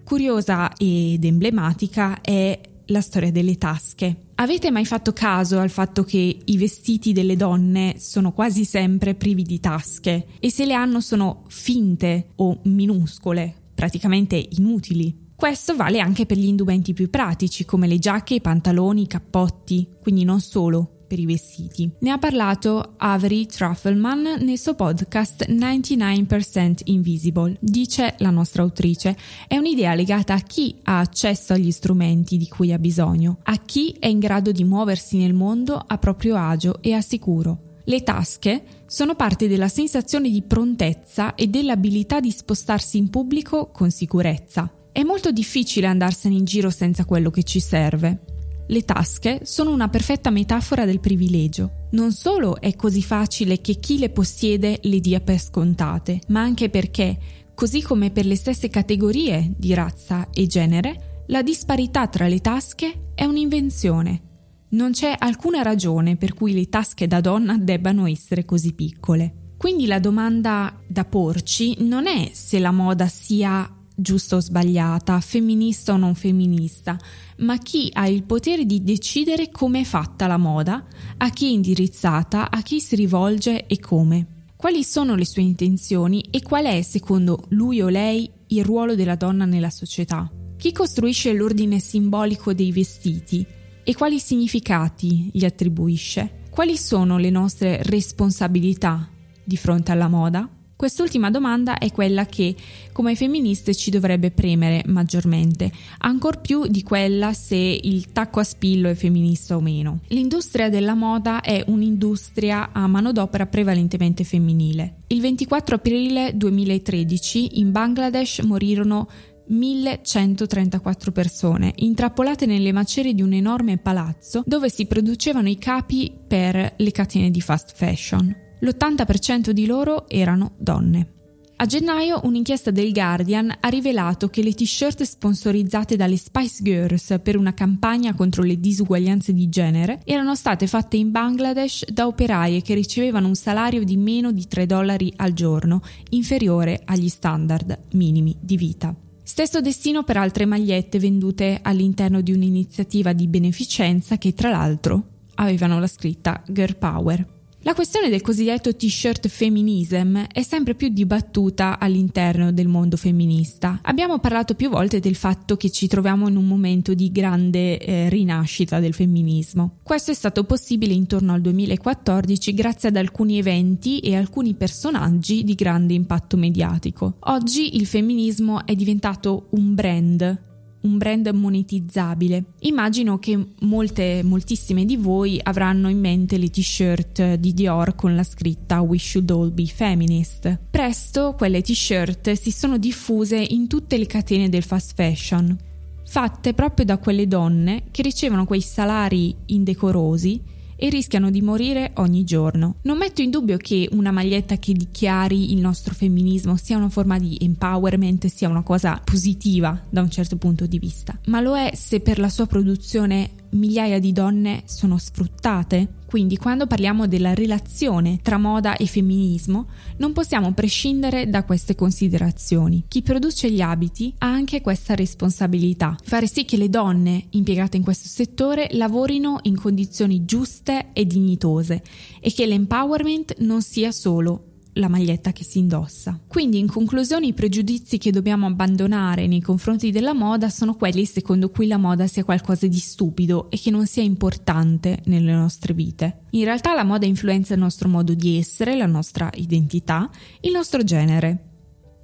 Curiosa 0.05 0.73
ed 0.77 1.25
emblematica 1.25 2.21
è 2.21 2.59
la 2.87 3.01
storia 3.01 3.33
delle 3.33 3.59
tasche. 3.59 4.29
Avete 4.37 4.71
mai 4.71 4.85
fatto 4.85 5.13
caso 5.13 5.59
al 5.59 5.71
fatto 5.71 6.05
che 6.05 6.39
i 6.45 6.57
vestiti 6.57 7.13
delle 7.13 7.37
donne 7.37 7.97
sono 7.99 8.33
quasi 8.33 8.65
sempre 8.65 9.15
privi 9.15 9.43
di 9.43 9.59
tasche 9.59 10.27
e 10.39 10.51
se 10.51 10.65
le 10.65 10.75
hanno 10.75 11.01
sono 11.01 11.45
finte 11.49 12.31
o 12.37 12.61
minuscole, 12.65 13.53
praticamente 13.75 14.37
inutili? 14.51 15.23
Questo 15.35 15.75
vale 15.75 15.99
anche 15.99 16.27
per 16.27 16.37
gli 16.37 16.47
indumenti 16.47 16.93
più 16.93 17.11
pratici 17.11 17.65
come 17.65 17.89
le 17.89 17.99
giacche, 17.99 18.35
i 18.35 18.41
pantaloni, 18.41 19.03
i 19.03 19.07
cappotti, 19.07 19.89
quindi 20.01 20.23
non 20.25 20.41
solo 20.41 20.94
per 21.15 21.21
i 21.21 21.27
vestiti. 21.27 21.89
Ne 22.01 22.11
ha 22.11 22.19
parlato 22.19 22.95
Avery 22.97 23.47
Truffleman 23.47 24.39
nel 24.41 24.59
suo 24.59 24.75
podcast 24.75 25.47
99% 25.49 26.81
Invisible. 26.85 27.57
Dice 27.61 28.17
la 28.19 28.31
nostra 28.31 28.63
autrice, 28.63 29.17
è 29.47 29.57
un'idea 29.57 29.95
legata 29.95 30.35
a 30.35 30.41
chi 30.41 30.75
ha 30.83 30.99
accesso 30.99 31.53
agli 31.53 31.71
strumenti 31.71 32.37
di 32.37 32.49
cui 32.49 32.73
ha 32.73 32.79
bisogno, 32.79 33.39
a 33.45 33.57
chi 33.59 33.95
è 34.01 34.09
in 34.09 34.19
grado 34.19 34.51
di 34.51 34.65
muoversi 34.65 35.17
nel 35.17 35.35
mondo 35.35 35.81
a 35.87 35.99
proprio 35.99 36.37
agio 36.37 36.83
e 36.83 36.93
a 36.95 37.01
sicuro. 37.01 37.79
Le 37.85 38.03
tasche 38.03 38.65
sono 38.87 39.15
parte 39.15 39.47
della 39.47 39.69
sensazione 39.69 40.31
di 40.31 40.43
prontezza 40.43 41.37
e 41.37 41.47
dell'abilità 41.47 42.19
di 42.19 42.33
spostarsi 42.33 42.99
in 42.99 43.09
pubblico 43.09 43.71
con 43.71 43.93
sicurezza. 43.93 44.69
È 44.91 45.03
molto 45.03 45.31
difficile 45.31 45.87
andarsene 45.87 46.35
in 46.35 46.45
giro 46.45 46.71
senza 46.71 47.05
quello 47.05 47.31
che 47.31 47.45
ci 47.45 47.61
serve. 47.61 48.34
Le 48.67 48.83
tasche 48.83 49.41
sono 49.45 49.73
una 49.73 49.89
perfetta 49.89 50.31
metafora 50.31 50.87
del 50.87 51.01
privilegio. 51.01 51.89
Non 51.91 52.13
solo 52.13 52.61
è 52.61 52.75
così 52.75 53.03
facile 53.03 53.61
che 53.61 53.75
chi 53.75 53.99
le 53.99 54.09
possiede 54.09 54.79
le 54.83 55.01
dia 55.01 55.21
per 55.21 55.39
scontate, 55.39 56.21
ma 56.29 56.41
anche 56.41 56.71
perché, 56.71 57.19
così 57.55 57.83
come 57.83 58.11
per 58.11 58.25
le 58.25 58.37
stesse 58.37 58.69
categorie 58.69 59.53
di 59.57 59.75
razza 59.75 60.31
e 60.31 60.47
genere, 60.47 61.25
la 61.29 61.43
disparità 61.43 62.09
tra 62.09 62.27
le 62.27 62.41
tasche 62.41 63.11
è 63.15 63.25
un'invenzione. 63.25 64.23
Non 64.71 64.93
c'è 64.93 65.15
alcuna 65.17 65.63
ragione 65.63 66.17
per 66.17 66.35
cui 66.35 66.53
le 66.53 66.69
tasche 66.69 67.07
da 67.07 67.21
donna 67.21 67.57
debbano 67.59 68.07
essere 68.07 68.45
così 68.45 68.73
piccole. 68.73 69.53
Quindi 69.59 69.87
la 69.87 70.01
domanda 70.01 70.79
da 70.89 71.05
porci 71.05 71.77
non 71.81 72.07
è 72.07 72.31
se 72.33 72.59
la 72.59 72.73
moda 72.73 73.07
sia 73.09 73.71
giusta 73.95 74.37
o 74.37 74.41
sbagliata, 74.41 75.21
femminista 75.21 75.93
o 75.93 75.97
non 75.97 76.15
femminista, 76.15 76.99
ma 77.39 77.59
chi 77.59 77.91
ha 77.93 78.07
il 78.09 78.25
potere 78.25 78.65
di 78.65 78.83
decidere 78.83 79.51
come 79.51 79.81
è 79.81 79.85
fatta 79.85 80.27
la 80.27 80.37
moda, 80.37 80.85
a 81.19 81.31
chi 81.31 81.47
è 81.47 81.51
indirizzata, 81.51 82.51
a 82.51 82.63
chi 82.63 82.81
si 82.81 82.97
rivolge 82.97 83.67
e 83.67 83.79
come. 83.79 84.27
Quali 84.57 84.83
sono 84.83 85.15
le 85.15 85.27
sue 85.27 85.43
intenzioni 85.43 86.25
e 86.31 86.43
qual 86.43 86.65
è, 86.65 86.83
secondo 86.83 87.45
lui 87.51 87.83
o 87.83 87.89
lei, 87.89 88.31
il 88.49 88.65
ruolo 88.65 88.95
della 88.95 89.17
donna 89.17 89.45
nella 89.45 89.71
società? 89.71 90.31
Chi 90.57 90.73
costruisce 90.73 91.33
l'ordine 91.33 91.79
simbolico 91.79 92.55
dei 92.55 92.73
vestiti 92.73 93.45
e 93.85 93.95
quali 93.95 94.19
significati 94.19 95.31
gli 95.33 95.45
attribuisce? 95.45 96.43
Quali 96.49 96.77
sono 96.77 97.19
le 97.19 97.31
nostre 97.31 97.83
responsabilità 97.83 99.09
di 99.45 99.57
fronte 99.57 99.93
alla 99.93 100.09
moda? 100.09 100.49
Quest'ultima 100.77 101.31
domanda 101.31 101.79
è 101.79 101.93
quella 101.93 102.27
che, 102.27 102.55
come 102.93 103.15
femministe, 103.15 103.75
ci 103.75 103.91
dovrebbe 103.91 104.33
premere 104.33 104.83
maggiormente, 104.87 105.71
ancor 105.99 106.41
più 106.41 106.67
di 106.67 106.83
quella 106.83 107.33
se 107.33 107.57
il 107.57 108.11
tacco 108.11 108.41
a 108.41 108.45
spillo 108.45 108.89
è 108.89 108.95
femminista 108.95 109.57
o 109.57 109.61
meno. 109.61 110.01
L'industria 110.09 110.69
della 110.69 110.95
moda 110.95 111.41
è 111.43 111.63
un'industria 111.69 112.71
a 112.73 112.87
manodopera 112.89 113.47
prevalentemente 113.47 114.25
femminile. 114.25 115.03
Il 115.09 115.21
24 115.21 115.77
aprile 115.77 116.33
2013 116.35 117.61
in 117.61 117.71
Bangladesh 117.71 118.41
morirono 118.41 119.09
1134 119.47 121.13
persone, 121.13 121.73
intrappolate 121.77 122.47
nelle 122.47 122.73
macerie 122.73 123.15
di 123.15 123.23
un 123.23 123.33
enorme 123.33 123.79
palazzo 123.79 124.43
dove 124.47 124.71
si 124.71 124.87
producevano 124.87 125.49
i 125.49 125.59
capi 125.59 126.13
per 126.27 126.75
le 126.77 126.91
catene 126.91 127.31
di 127.31 127.41
fast 127.41 127.73
fashion 127.77 128.43
l'80% 128.65 129.51
di 129.51 129.67
loro 129.67 130.09
erano 130.09 130.53
donne. 130.59 131.09
A 131.57 131.67
gennaio 131.67 132.21
un'inchiesta 132.25 132.73
del 132.73 132.93
Guardian 132.93 133.55
ha 133.61 133.69
rivelato 133.69 134.29
che 134.29 134.43
le 134.43 134.53
t-shirt 134.53 135.05
sponsorizzate 135.05 135.95
dalle 135.95 136.17
Spice 136.17 136.63
Girls 136.63 137.21
per 137.23 137.37
una 137.37 137.55
campagna 137.55 138.13
contro 138.13 138.43
le 138.43 138.59
disuguaglianze 138.59 139.33
di 139.33 139.49
genere 139.49 140.01
erano 140.05 140.35
state 140.35 140.67
fatte 140.67 140.97
in 140.97 141.13
Bangladesh 141.13 141.85
da 141.93 142.09
operaie 142.09 142.61
che 142.61 142.75
ricevevano 142.75 143.29
un 143.29 143.37
salario 143.37 143.85
di 143.85 143.97
meno 143.97 144.33
di 144.33 144.49
3 144.49 144.67
dollari 144.67 145.13
al 145.17 145.33
giorno, 145.33 145.81
inferiore 146.11 146.83
agli 146.85 147.09
standard 147.09 147.79
minimi 147.93 148.37
di 148.41 148.57
vita. 148.57 148.95
Stesso 149.23 149.61
destino 149.61 150.03
per 150.03 150.17
altre 150.17 150.47
magliette 150.47 150.99
vendute 150.99 151.61
all'interno 151.63 152.21
di 152.21 152.33
un'iniziativa 152.33 153.13
di 153.13 153.29
beneficenza 153.29 154.19
che 154.19 154.35
tra 154.35 154.51
l'altro 154.51 155.03
avevano 155.37 155.79
la 155.79 155.87
scritta 155.87 156.43
Girl 156.47 156.77
Power. 156.77 157.34
La 157.67 157.73
questione 157.73 158.11
del 158.11 158.21
cosiddetto 158.21 158.77
t-shirt 158.77 159.27
feminism 159.27 160.19
è 160.31 160.43
sempre 160.43 160.75
più 160.75 160.89
dibattuta 160.89 161.79
all'interno 161.79 162.53
del 162.53 162.69
mondo 162.69 162.99
femminista. 162.99 163.79
Abbiamo 163.85 164.19
parlato 164.19 164.53
più 164.55 164.69
volte 164.69 165.01
del 165.01 165.15
fatto 165.15 165.57
che 165.57 165.71
ci 165.71 165.87
troviamo 165.87 166.29
in 166.29 166.37
un 166.37 166.47
momento 166.47 166.93
di 166.93 167.11
grande 167.11 167.79
eh, 167.79 168.11
rinascita 168.11 168.81
del 168.81 168.93
femminismo. 168.93 169.79
Questo 169.83 170.11
è 170.11 170.15
stato 170.15 170.45
possibile 170.45 170.93
intorno 170.93 171.33
al 171.33 171.41
2014 171.41 172.53
grazie 172.53 172.91
ad 172.91 172.97
alcuni 172.97 173.39
eventi 173.39 174.01
e 174.01 174.15
alcuni 174.15 174.53
personaggi 174.53 175.43
di 175.43 175.55
grande 175.55 175.95
impatto 175.95 176.37
mediatico. 176.37 177.17
Oggi 177.21 177.77
il 177.77 177.87
femminismo 177.87 178.67
è 178.67 178.75
diventato 178.75 179.47
un 179.53 179.75
brand 179.75 180.53
un 180.85 180.99
brand 180.99 181.27
monetizzabile. 181.29 182.45
Immagino 182.61 183.19
che 183.19 183.39
molte, 183.61 184.23
moltissime 184.23 184.85
di 184.85 184.97
voi 184.97 185.41
avranno 185.43 185.89
in 185.89 185.99
mente 185.99 186.39
le 186.39 186.49
t-shirt 186.49 187.35
di 187.35 187.53
Dior 187.53 187.95
con 187.95 188.15
la 188.15 188.23
scritta 188.23 188.81
We 188.81 188.99
should 188.99 189.31
all 189.31 189.53
be 189.53 189.67
feminist. 189.67 190.59
Presto 190.71 191.35
quelle 191.37 191.63
t-shirt 191.63 192.33
si 192.33 192.51
sono 192.51 192.79
diffuse 192.79 193.37
in 193.37 193.67
tutte 193.67 193.99
le 193.99 194.07
catene 194.07 194.49
del 194.49 194.63
fast 194.63 194.95
fashion, 194.95 195.57
fatte 196.05 196.55
proprio 196.55 196.85
da 196.85 196.99
quelle 196.99 197.27
donne 197.27 197.85
che 197.91 198.03
ricevono 198.03 198.45
quei 198.45 198.61
salari 198.61 199.35
indecorosi 199.47 200.53
e 200.77 200.89
rischiano 200.89 201.31
di 201.31 201.43
morire 201.43 201.93
ogni 201.97 202.25
giorno. 202.25 202.77
Non 202.83 202.99
metto 202.99 203.23
in 203.23 203.31
dubbio 203.31 203.57
che 203.57 203.89
una 203.93 204.11
maglietta 204.11 204.57
che 204.57 204.73
dichiari 204.73 205.53
il 205.53 205.61
nostro 205.61 205.95
femminismo 205.95 206.57
sia 206.57 206.77
una 206.77 206.89
forma 206.89 207.19
di 207.19 207.39
empowerment, 207.41 208.27
sia 208.27 208.49
una 208.49 208.63
cosa 208.63 209.01
positiva 209.03 209.81
da 209.89 210.01
un 210.01 210.11
certo 210.11 210.37
punto 210.37 210.67
di 210.67 210.79
vista, 210.79 211.19
ma 211.27 211.41
lo 211.41 211.57
è 211.57 211.73
se 211.75 212.01
per 212.01 212.19
la 212.19 212.29
sua 212.29 212.47
produzione 212.47 213.43
migliaia 213.55 213.99
di 213.99 214.13
donne 214.13 214.63
sono 214.67 214.99
sfruttate? 214.99 216.03
Quindi 216.07 216.37
quando 216.37 216.69
parliamo 216.69 217.09
della 217.09 217.35
relazione 217.35 218.21
tra 218.23 218.39
moda 218.39 218.77
e 218.77 218.87
femminismo 218.87 219.67
non 219.97 220.13
possiamo 220.13 220.53
prescindere 220.53 221.29
da 221.29 221.43
queste 221.43 221.75
considerazioni. 221.75 222.85
Chi 222.87 223.03
produce 223.03 223.51
gli 223.51 223.61
abiti 223.61 224.15
ha 224.19 224.29
anche 224.29 224.61
questa 224.61 224.95
responsabilità, 224.95 225.97
fare 226.05 226.29
sì 226.29 226.45
che 226.45 226.57
le 226.57 226.69
donne 226.69 227.27
impiegate 227.31 227.77
in 227.77 227.83
questo 227.83 228.07
settore 228.09 228.69
lavorino 228.73 229.41
in 229.43 229.57
condizioni 229.57 230.25
giuste 230.25 230.93
e 230.93 231.05
dignitose 231.05 231.83
e 232.21 232.33
che 232.33 232.47
l'empowerment 232.47 233.39
non 233.39 233.61
sia 233.61 233.91
solo 233.91 234.51
la 234.75 234.89
maglietta 234.89 235.33
che 235.33 235.45
si 235.45 235.59
indossa. 235.59 236.19
Quindi 236.27 236.59
in 236.59 236.67
conclusione 236.67 237.27
i 237.27 237.33
pregiudizi 237.33 237.99
che 237.99 238.11
dobbiamo 238.11 238.47
abbandonare 238.47 239.27
nei 239.27 239.41
confronti 239.41 239.91
della 239.91 240.15
moda 240.15 240.49
sono 240.49 240.75
quelli 240.75 241.05
secondo 241.05 241.51
cui 241.51 241.67
la 241.67 241.77
moda 241.77 242.07
sia 242.07 242.25
qualcosa 242.25 242.67
di 242.67 242.79
stupido 242.79 243.51
e 243.51 243.59
che 243.59 243.71
non 243.71 243.87
sia 243.87 244.03
importante 244.03 245.01
nelle 245.07 245.33
nostre 245.33 245.75
vite. 245.75 246.23
In 246.31 246.45
realtà 246.45 246.75
la 246.75 246.85
moda 246.85 247.07
influenza 247.07 247.55
il 247.55 247.61
nostro 247.61 247.89
modo 247.89 248.15
di 248.15 248.39
essere, 248.39 248.77
la 248.77 248.87
nostra 248.87 249.31
identità, 249.35 250.11
il 250.41 250.53
nostro 250.53 250.83
genere 250.83 251.54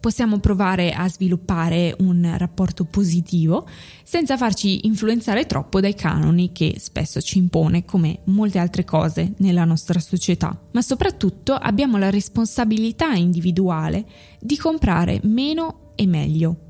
possiamo 0.00 0.38
provare 0.38 0.92
a 0.92 1.08
sviluppare 1.08 1.94
un 1.98 2.34
rapporto 2.36 2.84
positivo 2.84 3.68
senza 4.02 4.36
farci 4.36 4.86
influenzare 4.86 5.46
troppo 5.46 5.80
dai 5.80 5.94
canoni 5.94 6.52
che 6.52 6.76
spesso 6.78 7.20
ci 7.20 7.38
impone 7.38 7.84
come 7.84 8.20
molte 8.24 8.58
altre 8.58 8.84
cose 8.84 9.34
nella 9.38 9.64
nostra 9.64 10.00
società. 10.00 10.58
Ma 10.72 10.82
soprattutto 10.82 11.52
abbiamo 11.52 11.98
la 11.98 12.10
responsabilità 12.10 13.12
individuale 13.12 14.06
di 14.40 14.56
comprare 14.56 15.20
meno 15.24 15.92
e 15.94 16.06
meglio 16.06 16.69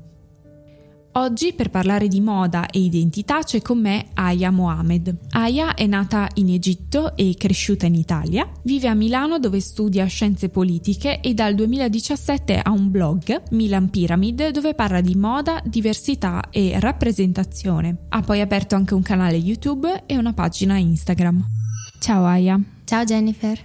Oggi 1.13 1.51
per 1.51 1.69
parlare 1.69 2.07
di 2.07 2.21
moda 2.21 2.67
e 2.67 2.79
identità 2.79 3.43
c'è 3.43 3.61
con 3.61 3.81
me 3.81 4.07
Aya 4.13 4.49
Mohamed. 4.49 5.13
Aya 5.31 5.73
è 5.73 5.85
nata 5.85 6.29
in 6.35 6.47
Egitto 6.47 7.17
e 7.17 7.35
cresciuta 7.37 7.85
in 7.85 7.95
Italia, 7.95 8.49
vive 8.63 8.87
a 8.87 8.93
Milano 8.93 9.37
dove 9.37 9.59
studia 9.59 10.05
scienze 10.05 10.47
politiche 10.47 11.19
e 11.19 11.33
dal 11.33 11.53
2017 11.53 12.57
ha 12.59 12.71
un 12.71 12.89
blog, 12.89 13.43
Milan 13.51 13.89
Pyramid, 13.89 14.51
dove 14.51 14.73
parla 14.73 15.01
di 15.01 15.15
moda, 15.15 15.61
diversità 15.65 16.43
e 16.49 16.79
rappresentazione. 16.79 18.05
Ha 18.07 18.21
poi 18.21 18.39
aperto 18.39 18.75
anche 18.75 18.93
un 18.93 19.01
canale 19.01 19.35
YouTube 19.35 20.03
e 20.05 20.15
una 20.15 20.31
pagina 20.31 20.77
Instagram. 20.77 21.45
Ciao 21.99 22.23
Aya. 22.23 22.57
Ciao 22.85 23.03
Jennifer. 23.03 23.61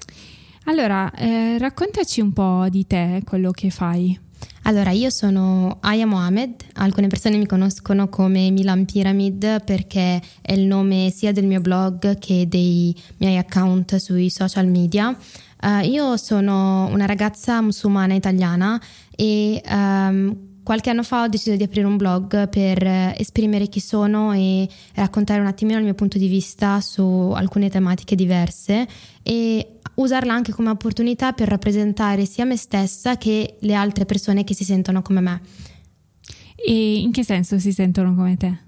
Allora, 0.65 1.13
eh, 1.13 1.59
raccontaci 1.59 2.21
un 2.21 2.33
po' 2.33 2.67
di 2.69 2.89
te, 2.89 3.23
quello 3.25 3.53
che 3.53 3.71
fai. 3.71 4.26
Allora, 4.67 4.91
io 4.91 5.11
sono 5.11 5.79
Aya 5.83 6.07
Mohamed, 6.07 6.57
alcune 6.75 7.07
persone 7.07 7.37
mi 7.37 7.47
conoscono 7.47 8.09
come 8.09 8.51
Milan 8.51 8.85
Pyramid 8.85 9.63
perché 9.63 10.21
è 10.43 10.53
il 10.55 10.67
nome 10.67 11.13
sia 11.15 11.31
del 11.31 11.47
mio 11.47 11.61
blog 11.61 12.19
che 12.19 12.49
dei 12.49 12.93
miei 13.19 13.37
account 13.37 13.95
sui 13.95 14.29
social 14.29 14.67
media. 14.67 15.17
Uh, 15.63 15.85
io 15.85 16.17
sono 16.17 16.87
una 16.87 17.07
ragazza 17.07 17.63
musulmana 17.63 18.15
italiana 18.15 18.81
e 19.15 19.63
um, 19.71 20.37
qualche 20.65 20.91
anno 20.91 21.05
fa 21.05 21.23
ho 21.23 21.29
deciso 21.29 21.55
di 21.55 21.63
aprire 21.63 21.87
un 21.87 21.97
blog 21.97 22.49
per 22.49 23.15
esprimere 23.17 23.69
chi 23.69 23.79
sono 23.79 24.33
e 24.33 24.69
raccontare 24.95 25.39
un 25.39 25.47
attimino 25.47 25.79
il 25.79 25.85
mio 25.85 25.95
punto 25.95 26.19
di 26.19 26.27
vista 26.27 26.81
su 26.81 27.05
alcune 27.37 27.71
tematiche 27.71 28.17
diverse 28.17 28.85
e 29.23 29.76
usarla 29.97 30.33
anche 30.33 30.53
come 30.53 30.71
opportunità 30.71 31.33
per 31.33 31.49
rappresentare 31.49 32.25
sia 32.25 32.45
me 32.45 32.57
stessa 32.57 33.17
che 33.17 33.57
le 33.61 33.75
altre 33.75 34.05
persone 34.05 34.45
che 34.45 34.55
si 34.55 34.65
sentono 34.65 35.03
come 35.03 35.21
me. 35.21 35.41
E 36.57 36.99
in 36.99 37.13
che 37.13 37.23
senso 37.23 37.59
si 37.59 37.73
sentono 37.73 38.15
come 38.15 38.37
te? 38.37 38.65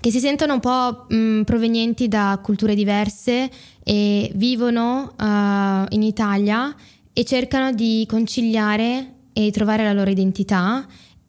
Che 0.00 0.10
si 0.10 0.20
sentono 0.20 0.54
un 0.54 0.60
po' 0.60 1.06
mh, 1.08 1.42
provenienti 1.42 2.08
da 2.08 2.38
culture 2.42 2.74
diverse 2.74 3.50
e 3.82 4.30
vivono 4.34 5.14
uh, 5.18 5.94
in 5.94 6.02
Italia 6.02 6.74
e 7.12 7.24
cercano 7.24 7.72
di 7.72 8.06
conciliare 8.08 9.14
e 9.32 9.50
trovare 9.50 9.84
la 9.84 9.92
loro 9.92 10.10
identità 10.10 10.86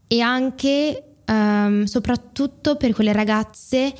e 0.07 0.21
anche, 0.21 1.15
um, 1.25 1.83
soprattutto 1.83 2.75
per 2.75 2.93
quelle 2.93 3.13
ragazze 3.13 3.93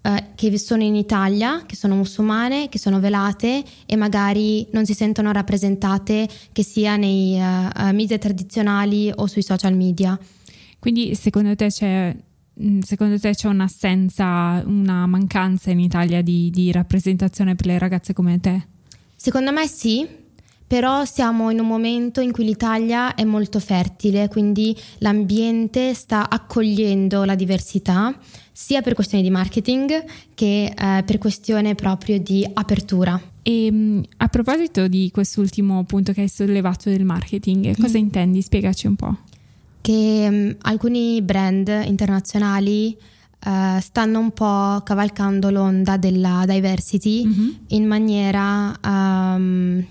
eh, 0.00 0.24
che 0.34 0.56
sono 0.58 0.82
in 0.82 0.94
Italia, 0.94 1.64
che 1.66 1.74
sono 1.74 1.96
musulmane, 1.96 2.68
che 2.68 2.78
sono 2.78 3.00
velate 3.00 3.64
e 3.84 3.96
magari 3.96 4.66
non 4.70 4.86
si 4.86 4.94
sentono 4.94 5.32
rappresentate 5.32 6.28
che 6.52 6.62
sia 6.62 6.96
nei 6.96 7.38
uh, 7.38 7.92
media 7.92 8.16
tradizionali 8.18 9.12
o 9.14 9.26
sui 9.26 9.42
social 9.42 9.74
media. 9.74 10.18
Quindi 10.78 11.14
secondo 11.16 11.54
te 11.56 11.66
c'è, 11.66 12.16
mm, 12.62 12.80
secondo 12.80 13.18
te 13.18 13.34
c'è 13.34 13.48
un'assenza, 13.48 14.62
una 14.64 15.06
mancanza 15.06 15.70
in 15.70 15.80
Italia 15.80 16.22
di, 16.22 16.50
di 16.50 16.70
rappresentazione 16.70 17.56
per 17.56 17.66
le 17.66 17.78
ragazze 17.78 18.12
come 18.12 18.38
te? 18.38 18.66
Secondo 19.16 19.52
me 19.52 19.66
sì, 19.66 20.06
però 20.68 21.06
siamo 21.06 21.50
in 21.50 21.60
un 21.60 21.66
momento 21.66 22.20
in 22.20 22.30
cui 22.30 22.44
l'Italia 22.44 23.14
è 23.14 23.24
molto 23.24 23.58
fertile, 23.58 24.28
quindi 24.28 24.76
l'ambiente 24.98 25.94
sta 25.94 26.28
accogliendo 26.28 27.24
la 27.24 27.34
diversità, 27.34 28.14
sia 28.52 28.82
per 28.82 28.92
questioni 28.92 29.24
di 29.24 29.30
marketing 29.30 30.04
che 30.34 30.64
eh, 30.66 31.02
per 31.04 31.16
questione 31.16 31.74
proprio 31.74 32.18
di 32.18 32.46
apertura. 32.52 33.18
E 33.40 33.68
mm, 33.72 34.00
a 34.18 34.28
proposito 34.28 34.88
di 34.88 35.10
quest'ultimo 35.10 35.84
punto 35.84 36.12
che 36.12 36.20
hai 36.20 36.28
sollevato 36.28 36.90
del 36.90 37.04
marketing, 37.04 37.74
cosa 37.80 37.96
mm. 37.96 38.02
intendi? 38.02 38.42
Spiegaci 38.42 38.86
un 38.86 38.96
po'. 38.96 39.16
Che 39.80 40.26
um, 40.30 40.54
alcuni 40.60 41.22
brand 41.22 41.66
internazionali 41.86 42.94
uh, 43.46 43.80
stanno 43.80 44.18
un 44.18 44.32
po' 44.32 44.82
cavalcando 44.84 45.48
l'onda 45.48 45.96
della 45.96 46.44
diversity 46.46 47.24
mm-hmm. 47.24 47.48
in 47.68 47.86
maniera 47.86 48.78
um, 48.84 49.86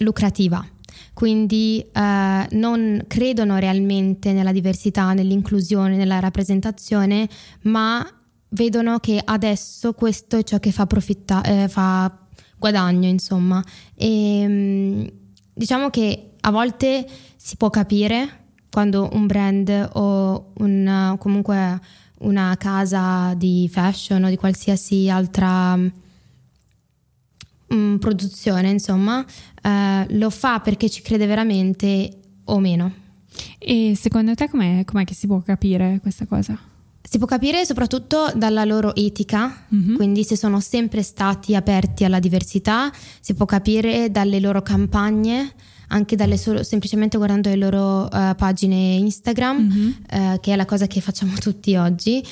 lucrativa. 0.00 0.64
Quindi 1.12 1.84
eh, 1.92 2.46
non 2.50 3.04
credono 3.06 3.58
realmente 3.58 4.32
nella 4.32 4.52
diversità, 4.52 5.12
nell'inclusione, 5.12 5.96
nella 5.96 6.18
rappresentazione, 6.18 7.28
ma 7.62 8.06
vedono 8.50 8.98
che 8.98 9.20
adesso 9.22 9.92
questo 9.92 10.38
è 10.38 10.42
ciò 10.42 10.58
che 10.58 10.72
fa, 10.72 10.86
profitta- 10.86 11.42
eh, 11.42 11.68
fa 11.68 12.26
guadagno, 12.56 13.08
insomma. 13.08 13.62
E, 13.94 14.44
mm, 14.46 15.06
diciamo 15.52 15.90
che 15.90 16.32
a 16.40 16.50
volte 16.50 17.06
si 17.36 17.56
può 17.56 17.70
capire 17.70 18.38
quando 18.70 19.08
un 19.12 19.26
brand 19.26 19.90
o 19.94 20.52
un, 20.58 21.16
comunque 21.18 21.80
una 22.20 22.54
casa 22.58 23.34
di 23.34 23.68
fashion 23.70 24.24
o 24.24 24.28
di 24.28 24.36
qualsiasi 24.36 25.08
altra 25.10 25.78
mh, 27.70 27.74
mm, 27.76 27.96
produzione, 27.96 28.70
insomma, 28.70 29.24
eh, 29.62 30.06
lo 30.10 30.30
fa 30.30 30.60
perché 30.60 30.90
ci 30.90 31.02
crede 31.02 31.26
veramente 31.26 32.18
o 32.44 32.58
meno. 32.58 32.92
E 33.58 33.94
secondo 33.96 34.34
te 34.34 34.48
com'è, 34.48 34.84
com'è 34.84 35.04
che 35.04 35.14
si 35.14 35.26
può 35.26 35.40
capire 35.40 35.98
questa 36.00 36.26
cosa? 36.26 36.58
Si 37.02 37.18
può 37.18 37.26
capire 37.26 37.64
soprattutto 37.64 38.30
dalla 38.36 38.64
loro 38.64 38.94
etica, 38.94 39.64
mm-hmm. 39.74 39.96
quindi 39.96 40.22
se 40.22 40.36
sono 40.36 40.60
sempre 40.60 41.02
stati 41.02 41.54
aperti 41.54 42.04
alla 42.04 42.20
diversità, 42.20 42.92
si 43.20 43.34
può 43.34 43.46
capire 43.46 44.10
dalle 44.10 44.38
loro 44.38 44.62
campagne, 44.62 45.52
anche 45.88 46.14
dalle 46.14 46.36
solo, 46.36 46.62
semplicemente 46.62 47.16
guardando 47.16 47.48
le 47.48 47.56
loro 47.56 48.04
uh, 48.04 48.34
pagine 48.36 48.94
Instagram, 48.94 49.58
mm-hmm. 49.60 49.88
uh, 50.34 50.40
che 50.40 50.52
è 50.52 50.56
la 50.56 50.66
cosa 50.66 50.86
che 50.86 51.00
facciamo 51.00 51.32
tutti 51.34 51.74
oggi, 51.74 52.24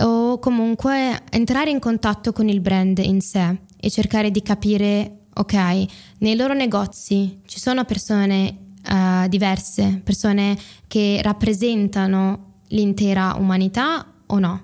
o 0.00 0.40
comunque 0.40 1.22
entrare 1.30 1.70
in 1.70 1.78
contatto 1.78 2.32
con 2.32 2.48
il 2.48 2.60
brand 2.60 2.98
in 2.98 3.20
sé 3.20 3.56
e 3.78 3.90
cercare 3.90 4.30
di 4.30 4.42
capire, 4.42 5.18
ok, 5.34 5.84
nei 6.18 6.36
loro 6.36 6.54
negozi 6.54 7.40
ci 7.46 7.58
sono 7.58 7.84
persone 7.84 8.56
uh, 8.88 9.28
diverse, 9.28 10.00
persone 10.02 10.56
che 10.86 11.20
rappresentano 11.22 12.52
l'intera 12.68 13.34
umanità 13.38 14.06
o 14.26 14.38
no? 14.38 14.62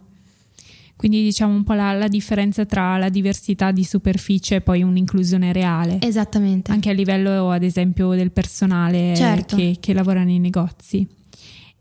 Quindi 1.01 1.23
diciamo 1.23 1.55
un 1.55 1.65
po' 1.65 1.73
la, 1.73 1.95
la, 1.95 2.09
differenza 2.09 2.67
tra 2.67 2.99
la 2.99 3.09
diversità 3.09 3.71
di 3.71 3.85
superficie 3.85 4.57
e 4.57 4.61
poi 4.61 4.83
un'inclusione 4.83 5.51
reale. 5.51 5.97
Esattamente. 6.03 6.73
Anche 6.73 6.91
a 6.91 6.93
livello 6.93 7.51
ad 7.51 7.63
esempio 7.63 8.11
del 8.11 8.33
personale 8.33 9.15
certo. 9.17 9.57
che, 9.57 9.79
che 9.81 9.95
lavora 9.95 10.25
nei 10.25 10.39
negozi. 10.39 11.09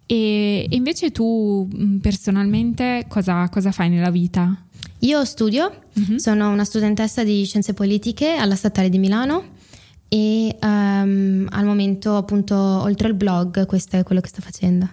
E, 0.06 0.66
e 0.70 0.76
invece 0.76 1.12
tu 1.12 1.68
personalmente 2.02 3.08
cosa, 3.10 3.50
cosa, 3.50 3.74
fai 3.74 3.90
nella 3.90 4.10
vita? 4.10 4.66
Io 5.00 5.24
studio, 5.24 5.84
mm-hmm. 5.98 6.18
sono 6.18 6.50
una 6.50 6.66
studentessa 6.66 7.24
di 7.24 7.46
scienze 7.46 7.74
politiche 7.74 8.36
alla 8.36 8.56
Statale 8.56 8.90
di 8.90 8.98
Milano 8.98 9.52
e 10.10 10.58
um, 10.62 11.48
al 11.50 11.64
momento 11.64 12.18
appunto 12.18 12.56
oltre 12.56 13.08
al 13.08 13.14
blog 13.14 13.66
questo 13.66 13.96
è 13.96 14.04
quello 14.04 14.20
che 14.20 14.28
sto 14.28 14.42
facendo. 14.42 14.90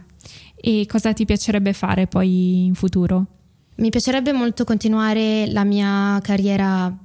E 0.55 0.87
cosa 0.88 1.12
ti 1.12 1.25
piacerebbe 1.25 1.73
fare 1.73 2.07
poi 2.07 2.66
in 2.66 2.75
futuro? 2.75 3.27
Mi 3.77 3.90
piacerebbe 3.90 4.33
molto 4.33 4.62
continuare 4.62 5.51
la 5.51 5.64
mia 5.64 6.21
carriera 6.23 6.97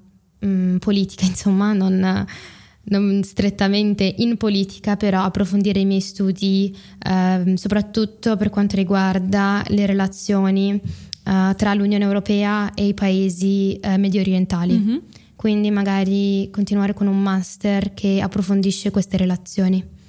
um, 0.42 0.78
politica, 0.80 1.26
insomma, 1.28 1.74
non 1.74 2.26
non 2.84 3.22
strettamente 3.24 4.16
in 4.18 4.38
politica, 4.38 4.96
però 4.96 5.22
approfondire 5.22 5.80
i 5.80 5.86
miei 5.86 6.02
studi, 6.02 6.76
eh, 7.00 7.54
soprattutto 7.56 8.36
per 8.38 8.50
quanto 8.50 8.76
riguarda 8.76 9.64
le 9.68 9.86
relazioni 9.86 10.82
eh, 11.32 11.56
tra 11.56 11.74
l'Unione 11.74 12.04
Europea 12.04 12.74
e 12.74 12.88
i 12.88 12.94
paesi 12.94 13.76
eh, 13.76 13.98
medio 13.98 14.20
orientali. 14.20 14.78
Mm-hmm. 14.78 14.98
Quindi 15.36 15.72
magari 15.72 16.50
continuare 16.52 16.94
con 16.94 17.08
un 17.08 17.20
master 17.20 17.94
che 17.94 18.20
approfondisce 18.22 18.91
queste 18.91 19.17
relazioni. 19.17 20.00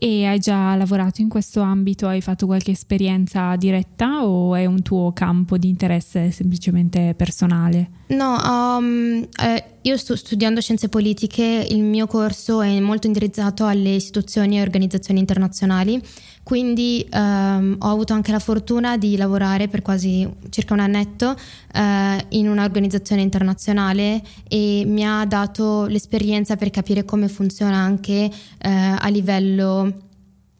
E 0.00 0.26
hai 0.26 0.38
già 0.38 0.76
lavorato 0.76 1.20
in 1.20 1.28
questo 1.28 1.60
ambito? 1.60 2.06
Hai 2.06 2.20
fatto 2.20 2.46
qualche 2.46 2.70
esperienza 2.70 3.56
diretta 3.56 4.24
o 4.24 4.54
è 4.54 4.64
un 4.64 4.82
tuo 4.82 5.12
campo 5.12 5.58
di 5.58 5.68
interesse 5.68 6.30
semplicemente 6.30 7.14
personale? 7.16 7.90
No, 8.08 8.36
um, 8.78 9.26
eh, 9.42 9.64
io 9.88 9.96
sto 9.96 10.16
studiando 10.16 10.60
scienze 10.60 10.90
politiche, 10.90 11.66
il 11.70 11.82
mio 11.82 12.06
corso 12.06 12.60
è 12.60 12.78
molto 12.78 13.06
indirizzato 13.06 13.64
alle 13.64 13.94
istituzioni 13.94 14.58
e 14.58 14.60
organizzazioni 14.60 15.18
internazionali, 15.18 15.98
quindi 16.42 17.08
um, 17.10 17.74
ho 17.78 17.88
avuto 17.88 18.12
anche 18.12 18.30
la 18.30 18.38
fortuna 18.38 18.98
di 18.98 19.16
lavorare 19.16 19.68
per 19.68 19.80
quasi 19.80 20.28
circa 20.50 20.74
un 20.74 20.80
annetto 20.80 21.30
uh, 21.30 21.80
in 22.28 22.48
un'organizzazione 22.50 23.22
internazionale 23.22 24.22
e 24.46 24.84
mi 24.86 25.06
ha 25.06 25.24
dato 25.24 25.86
l'esperienza 25.86 26.56
per 26.56 26.68
capire 26.68 27.06
come 27.06 27.28
funziona 27.28 27.78
anche 27.78 28.30
uh, 28.30 28.34
a 28.60 29.08
livello 29.08 29.92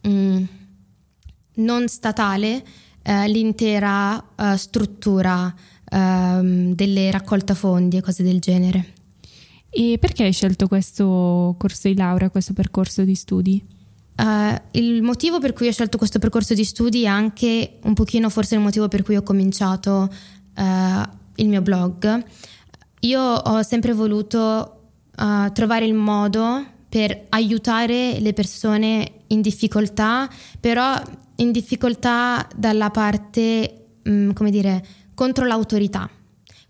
um, 0.05 0.47
non 1.57 1.89
statale 1.89 2.65
uh, 3.05 3.27
l'intera 3.27 4.25
struttura 4.57 5.55
um, 5.91 6.75
delle 6.75 7.11
raccolta 7.11 7.55
fondi 7.55 7.99
e 7.99 8.01
cose 8.01 8.23
del 8.23 8.41
genere. 8.41 8.97
E 9.81 9.97
perché 10.01 10.25
hai 10.25 10.33
scelto 10.33 10.67
questo 10.67 11.55
corso 11.57 11.87
di 11.87 11.95
laurea, 11.95 12.31
questo 12.31 12.53
percorso 12.53 13.05
di 13.05 13.15
studi? 13.15 13.65
Uh, 14.17 14.61
il 14.73 15.03
motivo 15.03 15.39
per 15.39 15.53
cui 15.53 15.69
ho 15.69 15.71
scelto 15.71 15.99
questo 15.99 16.19
percorso 16.19 16.53
di 16.53 16.65
studi 16.65 17.05
è 17.05 17.07
anche 17.07 17.79
un 17.85 17.95
pochino 17.95 18.29
forse 18.29 18.57
il 18.57 18.61
motivo 18.61 18.89
per 18.89 19.05
cui 19.05 19.15
ho 19.15 19.23
cominciato 19.23 20.13
uh, 20.57 20.63
il 21.37 21.49
mio 21.49 21.63
blog. 21.63 22.25
Io 23.03 23.23
ho 23.23 23.63
sempre 23.63 23.93
voluto 23.93 24.81
uh, 25.17 25.53
trovare 25.53 25.87
il 25.87 25.95
modo 25.95 26.67
per 26.89 27.27
aiutare 27.29 28.19
le 28.19 28.33
persone 28.33 29.13
in 29.29 29.41
difficoltà, 29.41 30.29
però 30.59 31.01
in 31.37 31.53
difficoltà 31.53 32.49
dalla 32.57 32.91
parte, 32.91 33.91
um, 34.07 34.33
come 34.33 34.51
dire, 34.51 34.85
contro 35.15 35.47
l'autorità. 35.47 36.11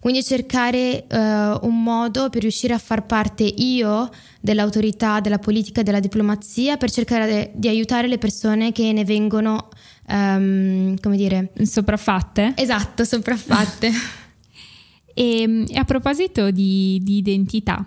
Quindi 0.01 0.23
cercare 0.23 1.07
uh, 1.11 1.67
un 1.67 1.83
modo 1.83 2.29
per 2.31 2.43
riuscire 2.43 2.73
a 2.73 2.79
far 2.79 3.05
parte 3.05 3.43
io 3.43 4.09
dell'autorità, 4.41 5.19
della 5.19 5.41
politica, 5.41 5.83
della 5.83 5.99
diplomazia, 5.99 6.77
per 6.77 6.89
cercare 6.91 7.51
di 7.55 7.67
aiutare 7.67 8.07
le 8.07 8.19
persone 8.19 8.71
che 8.71 8.93
ne 8.93 9.05
vengono, 9.05 9.69
um, 10.09 10.95
come 11.01 11.17
dire... 11.17 11.51
Sopraffatte? 11.63 12.53
Esatto, 12.55 13.03
sopraffatte. 13.03 13.91
e, 15.15 15.65
e, 15.69 15.79
a 15.79 15.85
proposito 15.85 16.53
di, 16.53 17.01
di 17.03 17.17
identità, 17.17 17.85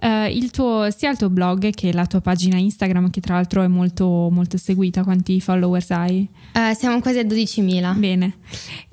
uh, 0.00 0.30
il 0.30 0.50
tuo, 0.50 0.88
sia 0.90 1.10
il 1.10 1.18
tuo 1.18 1.28
blog 1.28 1.72
che 1.72 1.92
la 1.92 2.06
tua 2.06 2.22
pagina 2.22 2.56
Instagram, 2.56 3.10
che 3.10 3.20
tra 3.20 3.34
l'altro 3.34 3.62
è 3.62 3.68
molto, 3.68 4.30
molto 4.32 4.56
seguita, 4.56 5.04
quanti 5.04 5.42
followers 5.42 5.90
hai? 5.90 6.26
Uh, 6.54 6.74
siamo 6.74 7.00
quasi 7.00 7.18
a 7.18 7.24
12.000. 7.24 7.98
Bene. 7.98 8.36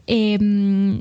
E, 0.04 0.36
um, 0.38 1.00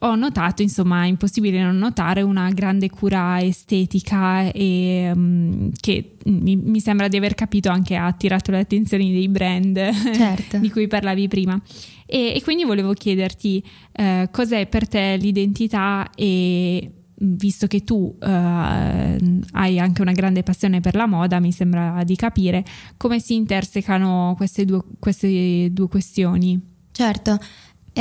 ho 0.00 0.14
notato, 0.14 0.62
insomma, 0.62 1.02
è 1.02 1.06
impossibile 1.06 1.60
non 1.60 1.76
notare 1.76 2.22
una 2.22 2.50
grande 2.50 2.88
cura 2.88 3.42
estetica 3.42 4.50
e 4.52 5.10
um, 5.12 5.70
che 5.80 6.16
mi, 6.26 6.54
mi, 6.54 6.78
sembra 6.78 7.08
di 7.08 7.16
aver 7.16 7.34
capito 7.34 7.68
anche 7.68 7.96
ha 7.96 8.06
attirato 8.06 8.52
le 8.52 8.60
attenzioni 8.60 9.12
dei 9.12 9.28
brand 9.28 9.76
certo. 10.14 10.58
di 10.62 10.70
cui 10.70 10.86
parlavi 10.86 11.26
prima. 11.26 11.60
E, 12.06 12.32
e 12.36 12.42
quindi 12.42 12.64
volevo 12.64 12.92
chiederti 12.92 13.62
uh, 13.98 14.30
cos'è 14.30 14.66
per 14.68 14.86
te 14.86 15.16
l'identità 15.16 16.08
e 16.14 16.92
visto 17.20 17.66
che 17.66 17.82
tu 17.82 18.16
uh, 18.20 18.24
hai 18.24 19.80
anche 19.80 20.02
una 20.02 20.12
grande 20.12 20.44
passione 20.44 20.80
per 20.80 20.94
la 20.94 21.06
moda, 21.06 21.40
mi 21.40 21.50
sembra 21.50 22.04
di 22.04 22.14
capire 22.14 22.64
come 22.96 23.18
si 23.18 23.34
intersecano 23.34 24.34
queste 24.36 24.64
due, 24.64 24.82
queste 25.00 25.72
due 25.72 25.88
questioni. 25.88 26.76
Certo, 26.92 27.38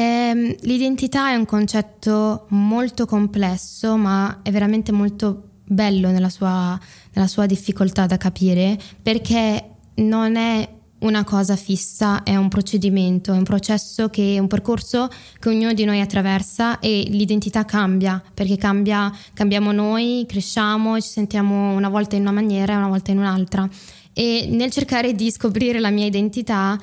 ehm, 0.02 0.56
l'identità 0.62 1.32
è 1.32 1.36
un 1.36 1.46
concetto 1.46 2.46
molto 2.50 3.06
complesso, 3.06 3.98
ma 3.98 4.42
è 4.44 4.52
veramente 4.52 4.92
molto 4.92 5.44
bello 5.64 6.10
nella 6.12 6.30
sua, 6.30 6.80
nella 7.14 7.28
sua 7.28 7.46
difficoltà 7.46 8.06
da 8.06 8.18
capire, 8.18 8.78
perché 9.02 9.72
non 9.96 10.36
è 10.36 10.76
una 11.00 11.24
cosa 11.24 11.56
fissa, 11.56 12.24
è 12.24 12.36
un 12.36 12.48
procedimento, 12.48 13.34
è 13.34 13.38
un 13.38 13.44
processo 13.44 14.10
che 14.10 14.36
è 14.36 14.40
un 14.40 14.48
percorso 14.48 15.10
che 15.40 15.50
ognuno 15.50 15.74
di 15.74 15.84
noi 15.84 16.00
attraversa 16.00 16.80
e 16.80 17.06
l'identità 17.10 17.66
cambia, 17.66 18.22
perché 18.34 18.58
cambia, 18.58 19.12
cambiamo 19.34 19.72
noi, 19.72 20.26
cresciamo, 20.28 21.00
ci 21.00 21.10
sentiamo 21.10 21.74
una 21.74 21.90
volta 21.90 22.16
in 22.16 22.22
una 22.22 22.32
maniera 22.32 22.74
e 22.74 22.78
una 22.78 22.88
volta 22.88 23.12
in 23.12 23.18
un'altra. 23.20 23.68
E 24.14 24.48
nel 24.50 24.72
cercare 24.72 25.14
di 25.14 25.30
scoprire 25.30 25.80
la 25.80 25.92
mia 25.92 26.06
identità 26.06 26.80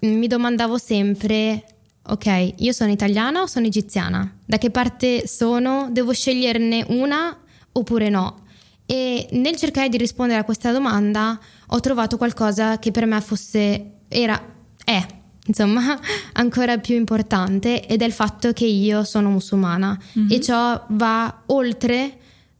mi 0.00 0.26
domandavo 0.26 0.76
sempre, 0.76 1.64
ok, 2.08 2.54
io 2.56 2.72
sono 2.72 2.90
italiana 2.90 3.42
o 3.42 3.46
sono 3.46 3.66
egiziana? 3.66 4.38
Da 4.44 4.58
che 4.58 4.70
parte 4.70 5.26
sono? 5.26 5.88
Devo 5.90 6.12
sceglierne 6.12 6.84
una 6.88 7.36
oppure 7.72 8.08
no? 8.08 8.44
E 8.86 9.26
nel 9.32 9.56
cercare 9.56 9.88
di 9.88 9.96
rispondere 9.96 10.40
a 10.40 10.44
questa 10.44 10.70
domanda 10.72 11.38
ho 11.66 11.80
trovato 11.80 12.16
qualcosa 12.16 12.78
che 12.78 12.92
per 12.92 13.04
me 13.06 13.20
fosse, 13.20 13.92
era, 14.08 14.40
è, 14.84 15.04
insomma, 15.46 15.98
ancora 16.34 16.78
più 16.78 16.94
importante 16.94 17.84
ed 17.86 18.02
è 18.02 18.04
il 18.04 18.12
fatto 18.12 18.52
che 18.52 18.64
io 18.64 19.02
sono 19.02 19.28
musulmana 19.28 19.98
mm-hmm. 20.18 20.30
e 20.30 20.40
ciò 20.40 20.84
va 20.90 21.42
oltre 21.46 22.18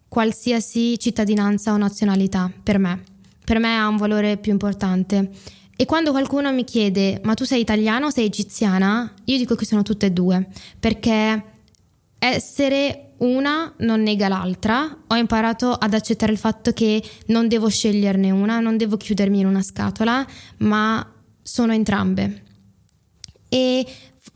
qualsiasi 0.09 0.98
cittadinanza 0.98 1.72
o 1.72 1.76
nazionalità 1.76 2.50
per 2.62 2.78
me. 2.78 3.02
Per 3.44 3.61
me 3.61 3.78
ha 3.78 3.87
un 3.87 3.96
valore 3.96 4.37
più 4.37 4.50
importante. 4.50 5.30
E 5.78 5.84
quando 5.84 6.10
qualcuno 6.10 6.50
mi 6.52 6.64
chiede 6.64 7.20
ma 7.22 7.34
tu 7.34 7.44
sei 7.44 7.60
italiana 7.60 8.06
o 8.06 8.10
sei 8.10 8.26
egiziana? 8.26 9.12
Io 9.24 9.36
dico 9.36 9.54
che 9.54 9.66
sono 9.66 9.82
tutte 9.82 10.06
e 10.06 10.10
due, 10.10 10.48
perché 10.80 11.44
essere 12.18 13.12
una 13.18 13.72
non 13.78 14.02
nega 14.02 14.28
l'altra, 14.28 15.04
ho 15.06 15.14
imparato 15.14 15.72
ad 15.72 15.94
accettare 15.94 16.32
il 16.32 16.38
fatto 16.38 16.72
che 16.72 17.02
non 17.26 17.48
devo 17.48 17.68
sceglierne 17.68 18.30
una, 18.30 18.60
non 18.60 18.76
devo 18.76 18.96
chiudermi 18.96 19.40
in 19.40 19.46
una 19.46 19.62
scatola, 19.62 20.26
ma 20.58 21.12
sono 21.42 21.72
entrambe. 21.72 22.42
E 23.48 23.86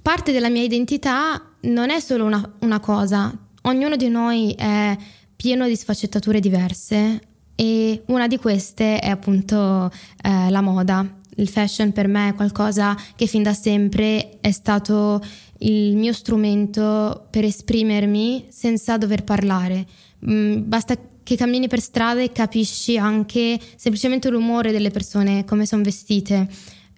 parte 0.02 0.32
della 0.32 0.48
mia 0.48 0.62
identità 0.62 1.42
non 1.62 1.90
è 1.90 2.00
solo 2.00 2.24
una, 2.24 2.56
una 2.60 2.80
cosa, 2.80 3.34
ognuno 3.62 3.96
di 3.96 4.08
noi 4.08 4.52
è 4.52 4.96
pieno 5.36 5.66
di 5.66 5.76
sfaccettature 5.76 6.40
diverse 6.40 7.20
e 7.54 8.02
una 8.06 8.26
di 8.26 8.36
queste 8.38 8.98
è 8.98 9.08
appunto 9.08 9.90
eh, 10.22 10.50
la 10.50 10.60
moda. 10.60 11.18
Il 11.36 11.48
fashion 11.48 11.92
per 11.92 12.08
me 12.08 12.28
è 12.28 12.34
qualcosa 12.34 12.96
che 13.16 13.26
fin 13.26 13.42
da 13.42 13.54
sempre 13.54 14.38
è 14.40 14.50
stato 14.50 15.22
il 15.58 15.96
mio 15.96 16.12
strumento 16.12 17.26
per 17.30 17.44
esprimermi 17.44 18.46
senza 18.48 18.96
dover 18.96 19.24
parlare. 19.24 19.86
Mm, 20.28 20.62
basta 20.64 20.96
che 21.22 21.36
cammini 21.36 21.68
per 21.68 21.80
strada 21.80 22.20
e 22.20 22.32
capisci 22.32 22.96
anche 22.98 23.58
semplicemente 23.76 24.28
l'umore 24.30 24.72
delle 24.72 24.90
persone, 24.90 25.44
come 25.44 25.66
sono 25.66 25.82
vestite. 25.82 26.48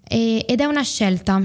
E, 0.09 0.45
ed 0.49 0.61
è 0.61 0.65
una 0.65 0.83
scelta. 0.83 1.43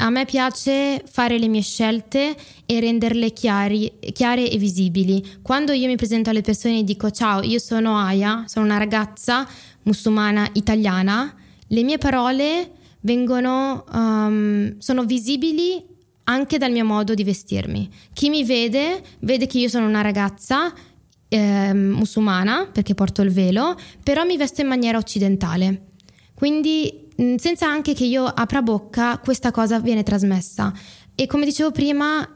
A 0.00 0.10
me 0.10 0.24
piace 0.24 1.02
fare 1.10 1.38
le 1.38 1.48
mie 1.48 1.60
scelte 1.60 2.36
e 2.66 2.80
renderle 2.80 3.32
chiari, 3.32 3.92
chiare 4.12 4.48
e 4.48 4.56
visibili. 4.56 5.24
Quando 5.42 5.72
io 5.72 5.88
mi 5.88 5.96
presento 5.96 6.30
alle 6.30 6.40
persone 6.40 6.78
e 6.78 6.84
dico 6.84 7.10
ciao, 7.10 7.42
io 7.42 7.58
sono 7.58 7.98
Aya, 7.98 8.44
sono 8.46 8.64
una 8.64 8.78
ragazza 8.78 9.46
musulmana 9.82 10.48
italiana, 10.52 11.34
le 11.68 11.82
mie 11.82 11.98
parole 11.98 12.72
vengono, 13.00 13.84
um, 13.92 14.78
sono 14.78 15.04
visibili 15.04 15.84
anche 16.24 16.58
dal 16.58 16.72
mio 16.72 16.84
modo 16.84 17.14
di 17.14 17.24
vestirmi. 17.24 17.88
Chi 18.12 18.28
mi 18.28 18.44
vede 18.44 19.02
vede 19.20 19.46
che 19.46 19.58
io 19.58 19.68
sono 19.68 19.86
una 19.86 20.02
ragazza 20.02 20.72
eh, 21.28 21.72
musulmana 21.72 22.68
perché 22.72 22.94
porto 22.94 23.22
il 23.22 23.30
velo, 23.30 23.76
però 24.02 24.24
mi 24.24 24.36
vesto 24.36 24.60
in 24.60 24.68
maniera 24.68 24.98
occidentale. 24.98 25.86
Quindi 26.34 27.08
mm, 27.20 27.36
senza 27.36 27.66
anche 27.66 27.94
che 27.94 28.04
io 28.04 28.24
apra 28.24 28.62
bocca, 28.62 29.18
questa 29.18 29.50
cosa 29.50 29.80
viene 29.80 30.02
trasmessa. 30.02 30.72
E 31.14 31.26
come 31.26 31.44
dicevo 31.44 31.70
prima, 31.70 32.26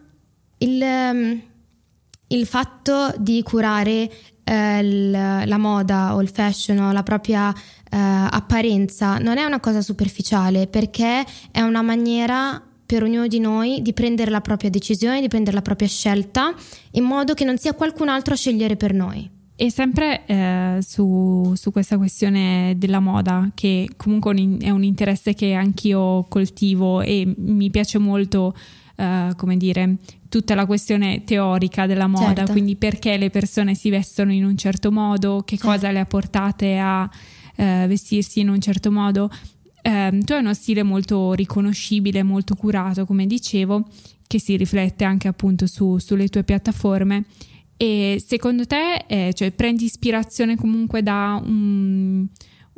il, 0.59 0.85
mm, 0.85 1.39
il 2.29 2.47
fatto 2.47 3.15
di 3.19 3.43
curare 3.43 4.11
eh, 4.45 5.45
la 5.47 5.59
moda 5.59 6.15
o 6.15 6.23
il 6.23 6.29
fashion 6.29 6.79
o 6.79 6.93
la 6.93 7.03
propria 7.03 7.53
eh, 7.53 7.57
apparenza 7.91 9.19
non 9.19 9.39
è 9.39 9.45
una 9.45 9.61
cosa 9.61 9.81
superficiale 9.81 10.67
perché 10.67 11.25
è 11.51 11.61
una 11.61 11.83
maniera 11.83 12.63
per 12.85 13.05
ognuno 13.05 13.27
di 13.27 13.39
noi 13.39 13.81
di 13.81 13.95
prendere 13.95 14.31
la 14.31 14.43
propria 14.43 14.69
decisione, 14.69 15.23
di 15.23 15.29
prendere 15.29 15.57
la 15.57 15.63
propria 15.63 15.89
scelta, 15.89 16.55
in 16.91 17.05
modo 17.05 17.33
che 17.33 17.45
non 17.45 17.57
sia 17.57 17.73
qualcun 17.73 18.09
altro 18.11 18.35
a 18.35 18.37
scegliere 18.37 18.77
per 18.77 18.93
noi. 18.93 19.31
E 19.57 19.71
sempre 19.71 20.27
eh, 20.27 20.79
su, 20.81 21.53
su, 21.55 21.71
questa 21.71 21.97
questione 21.97 22.75
della 22.77 23.01
moda, 23.01 23.51
che 23.55 23.89
comunque 23.97 24.35
è 24.61 24.69
un 24.69 24.83
interesse 24.83 25.33
che 25.33 25.55
anch'io 25.55 26.27
coltivo 26.29 27.01
e 27.01 27.33
mi 27.37 27.71
piace 27.71 27.97
molto, 27.97 28.55
eh, 28.97 29.33
come 29.37 29.57
dire, 29.57 29.97
tutta 30.33 30.55
la 30.55 30.65
questione 30.65 31.25
teorica 31.25 31.85
della 31.85 32.07
moda, 32.07 32.37
certo. 32.37 32.53
quindi 32.53 32.77
perché 32.77 33.19
le 33.19 33.29
persone 33.29 33.75
si 33.75 33.91
vestono 33.91 34.33
in 34.33 34.47
un 34.47 34.57
certo 34.57 34.91
modo, 34.91 35.43
che 35.45 35.57
certo. 35.57 35.73
cosa 35.73 35.91
le 35.91 36.01
ha 36.01 36.07
portate 36.07 36.79
a 36.79 37.07
eh, 37.55 37.85
vestirsi 37.87 38.41
in 38.41 38.49
un 38.49 38.59
certo 38.59 38.91
modo. 38.91 39.31
Eh, 39.83 40.21
tu 40.25 40.33
hai 40.33 40.41
uno 40.41 40.55
stile 40.55 40.83
molto 40.83 41.35
riconoscibile, 41.35 42.23
molto 42.23 42.55
curato, 42.55 43.05
come 43.05 43.27
dicevo, 43.27 43.87
che 44.27 44.41
si 44.41 44.57
riflette 44.57 45.05
anche 45.05 45.29
appunto 45.29 45.67
su, 45.67 45.99
sulle 45.99 46.29
tue 46.29 46.45
piattaforme. 46.45 47.25
E 47.77 48.23
secondo 48.27 48.67
te, 48.67 49.05
eh, 49.07 49.35
cioè, 49.35 49.51
prendi 49.51 49.85
ispirazione 49.85 50.57
comunque 50.57 51.03
da 51.03 51.39
un, 51.45 52.27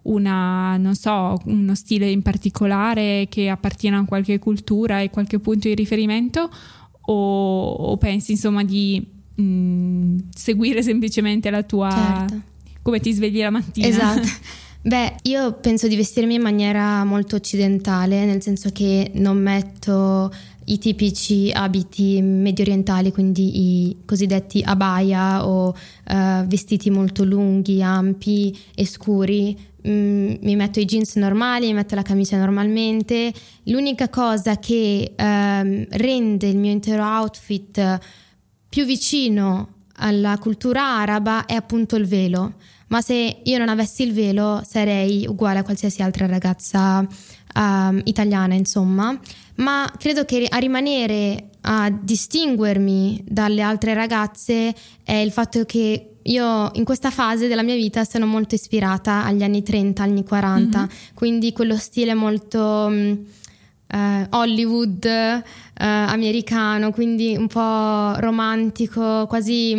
una, 0.02 0.76
non 0.76 0.96
so, 0.96 1.40
uno 1.44 1.76
stile 1.76 2.10
in 2.10 2.22
particolare 2.22 3.28
che 3.30 3.48
appartiene 3.48 3.98
a 3.98 4.04
qualche 4.04 4.40
cultura 4.40 5.02
e 5.02 5.10
qualche 5.10 5.38
punto 5.38 5.68
di 5.68 5.74
riferimento? 5.76 6.50
O, 7.06 7.70
o 7.72 7.96
pensi 7.96 8.32
insomma 8.32 8.64
di 8.64 9.04
mh, 9.34 9.42
mm, 9.42 10.18
seguire 10.34 10.82
semplicemente 10.82 11.50
la 11.50 11.62
tua... 11.62 11.90
Certo. 11.90 12.42
come 12.82 13.00
ti 13.00 13.12
svegli 13.12 13.40
la 13.40 13.50
mattina? 13.50 13.86
Esatto. 13.86 14.28
Beh, 14.86 15.16
io 15.22 15.54
penso 15.54 15.88
di 15.88 15.96
vestirmi 15.96 16.34
in 16.34 16.42
maniera 16.42 17.04
molto 17.04 17.36
occidentale, 17.36 18.26
nel 18.26 18.42
senso 18.42 18.68
che 18.70 19.12
non 19.14 19.38
metto 19.38 20.30
i 20.66 20.78
tipici 20.78 21.50
abiti 21.50 22.20
medio 22.20 22.64
orientali, 22.64 23.10
quindi 23.10 23.86
i 23.86 23.96
cosiddetti 24.04 24.62
abaya 24.62 25.46
o 25.46 25.68
uh, 25.68 26.46
vestiti 26.46 26.90
molto 26.90 27.24
lunghi, 27.24 27.82
ampi 27.82 28.54
e 28.74 28.86
scuri. 28.86 29.56
Mm, 29.86 30.36
mi 30.40 30.56
metto 30.56 30.80
i 30.80 30.86
jeans 30.86 31.16
normali, 31.16 31.66
mi 31.66 31.74
metto 31.74 31.94
la 31.94 32.02
camicia 32.02 32.38
normalmente. 32.38 33.32
L'unica 33.64 34.08
cosa 34.08 34.58
che 34.58 35.14
um, 35.16 35.86
rende 35.90 36.48
il 36.48 36.56
mio 36.56 36.70
intero 36.70 37.04
outfit 37.04 37.98
più 38.68 38.84
vicino 38.84 39.68
alla 39.96 40.38
cultura 40.38 40.82
araba 40.82 41.46
è 41.46 41.54
appunto 41.54 41.96
il 41.96 42.06
velo 42.06 42.54
ma 42.94 43.00
se 43.00 43.40
io 43.42 43.58
non 43.58 43.68
avessi 43.68 44.04
il 44.04 44.12
velo 44.12 44.62
sarei 44.64 45.26
uguale 45.26 45.58
a 45.58 45.62
qualsiasi 45.64 46.02
altra 46.02 46.26
ragazza 46.26 47.00
uh, 47.00 48.00
italiana, 48.04 48.54
insomma. 48.54 49.18
Ma 49.56 49.92
credo 49.98 50.24
che 50.24 50.46
a 50.48 50.58
rimanere 50.58 51.48
a 51.62 51.90
distinguermi 51.90 53.24
dalle 53.26 53.62
altre 53.62 53.94
ragazze 53.94 54.74
è 55.02 55.14
il 55.14 55.32
fatto 55.32 55.64
che 55.64 56.13
io 56.24 56.70
in 56.74 56.84
questa 56.84 57.10
fase 57.10 57.48
della 57.48 57.62
mia 57.62 57.74
vita 57.74 58.04
sono 58.04 58.26
molto 58.26 58.54
ispirata 58.54 59.24
agli 59.24 59.42
anni 59.42 59.62
30, 59.62 60.02
anni 60.02 60.24
40, 60.24 60.78
mm-hmm. 60.78 60.88
quindi 61.14 61.52
quello 61.52 61.76
stile 61.76 62.14
molto 62.14 62.60
um, 62.88 63.24
uh, 63.92 64.26
Hollywood 64.30 65.04
uh, 65.04 65.42
americano, 65.74 66.92
quindi 66.92 67.36
un 67.36 67.46
po' 67.46 68.18
romantico, 68.20 69.26
quasi 69.26 69.74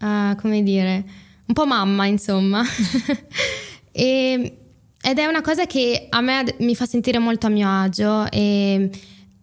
uh, 0.00 0.36
come 0.36 0.62
dire 0.62 1.04
un 1.48 1.54
po' 1.54 1.66
mamma, 1.66 2.06
insomma. 2.06 2.62
e, 3.90 4.56
ed 5.00 5.18
è 5.18 5.26
una 5.26 5.40
cosa 5.40 5.66
che 5.66 6.06
a 6.10 6.20
me 6.20 6.54
mi 6.58 6.74
fa 6.74 6.86
sentire 6.86 7.18
molto 7.18 7.46
a 7.46 7.50
mio 7.50 7.68
agio 7.68 8.30
e 8.30 8.90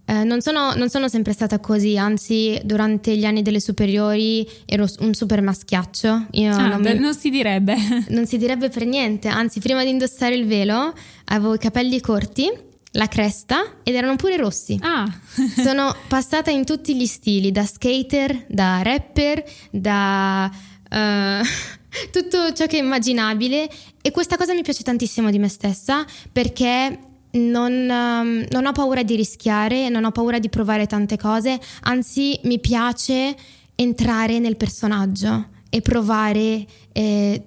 eh, 0.07 0.23
non, 0.23 0.41
sono, 0.41 0.73
non, 0.75 0.89
sono, 0.89 1.07
sempre 1.07 1.33
stata 1.33 1.59
così, 1.59 1.97
anzi 1.97 2.59
durante 2.63 3.17
gli 3.17 3.25
anni 3.25 3.41
delle 3.41 3.59
superiori 3.59 4.47
ero 4.65 4.85
un 4.99 5.13
super 5.15 5.41
maschiaccio. 5.41 6.27
Io 6.31 6.53
ah, 6.53 6.67
non, 6.67 6.81
mi, 6.81 6.99
non, 6.99 7.15
si 7.15 7.29
direbbe. 7.29 7.75
Non 8.09 8.27
si 8.27 8.37
direbbe 8.37 8.69
per 8.69 8.85
niente, 8.85 9.27
anzi 9.27 9.59
prima 9.59 9.83
di 9.83 9.89
indossare 9.89 10.35
il 10.35 10.45
velo 10.45 10.93
avevo 11.25 11.55
i 11.55 11.57
capelli 11.57 11.99
corti, 11.99 12.51
la 12.91 13.07
cresta 13.07 13.77
ed 13.83 13.95
erano 13.95 14.15
pure 14.15 14.37
rossi. 14.37 14.77
Ah. 14.81 15.05
sono 15.63 15.95
passata 16.07 16.51
in 16.51 16.65
tutti 16.65 16.95
gli 16.95 17.07
stili, 17.07 17.51
da 17.51 17.65
skater, 17.65 18.45
da 18.47 18.81
rapper, 18.83 19.43
da... 19.71 20.51
Uh, 20.87 21.43
tutto 22.11 22.53
ciò 22.53 22.65
che 22.67 22.77
è 22.77 22.81
immaginabile 22.81 23.69
e 24.01 24.11
questa 24.11 24.37
cosa 24.37 24.53
mi 24.53 24.61
piace 24.61 24.83
tantissimo 24.83 25.31
di 25.31 25.39
me 25.39 25.47
stessa 25.47 26.05
perché 26.31 26.99
non, 27.35 27.71
um, 27.71 28.45
non, 28.49 28.65
ho 28.65 28.71
paura 28.71 29.03
di 29.03 29.15
rischiare, 29.15 29.89
non 29.89 30.03
ho 30.03 30.11
paura 30.11 30.39
di 30.39 30.49
provare 30.49 30.87
tante 30.87 31.17
cose, 31.17 31.59
anzi 31.81 32.39
mi 32.43 32.59
piace 32.59 33.35
entrare 33.75 34.39
nel 34.39 34.57
personaggio 34.57 35.47
e 35.69 35.81
provare, 35.81 36.65
eh, 36.91 37.41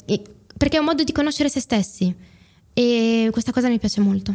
perché 0.57 0.77
è 0.77 0.81
un 0.81 0.87
modo 0.87 1.05
di 1.05 1.13
conoscere 1.13 1.49
se 1.49 1.61
stessi 1.61 2.15
e 2.75 3.29
questa 3.33 3.53
cosa 3.53 3.69
mi 3.69 3.79
piace 3.79 4.01
molto. 4.01 4.35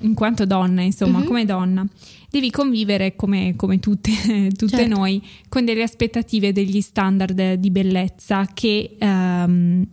In 0.00 0.14
quanto 0.14 0.44
donna, 0.44 0.82
insomma, 0.82 1.18
mm-hmm. 1.18 1.26
come 1.26 1.44
donna, 1.44 1.86
devi 2.30 2.50
convivere 2.50 3.14
come, 3.14 3.54
come 3.56 3.78
tutte, 3.78 4.10
tutte 4.56 4.76
certo. 4.76 4.96
noi 4.96 5.22
con 5.48 5.64
delle 5.64 5.82
aspettative, 5.82 6.52
degli 6.52 6.80
standard 6.80 7.54
di 7.54 7.70
bellezza 7.70 8.46
che... 8.52 8.96
Um, 8.98 9.86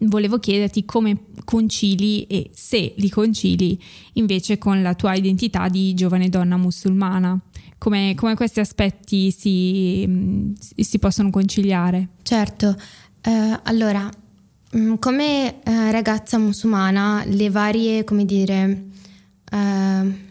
volevo 0.00 0.38
chiederti 0.38 0.84
come 0.84 1.24
concili 1.44 2.24
e 2.24 2.50
se 2.54 2.94
li 2.96 3.08
concili 3.08 3.80
invece 4.14 4.58
con 4.58 4.82
la 4.82 4.94
tua 4.94 5.14
identità 5.14 5.68
di 5.68 5.94
giovane 5.94 6.28
donna 6.28 6.56
musulmana. 6.56 7.38
Come, 7.78 8.14
come 8.14 8.36
questi 8.36 8.60
aspetti 8.60 9.30
si, 9.32 10.54
si, 10.76 10.98
possono 11.00 11.30
conciliare? 11.30 12.10
Certo, 12.22 12.76
eh, 13.20 13.60
allora, 13.64 14.08
come 15.00 15.62
eh, 15.62 15.90
ragazza 15.90 16.38
musulmana, 16.38 17.24
le 17.26 17.50
varie, 17.50 18.04
come 18.04 18.24
dire, 18.24 18.84
eh, 19.50 20.30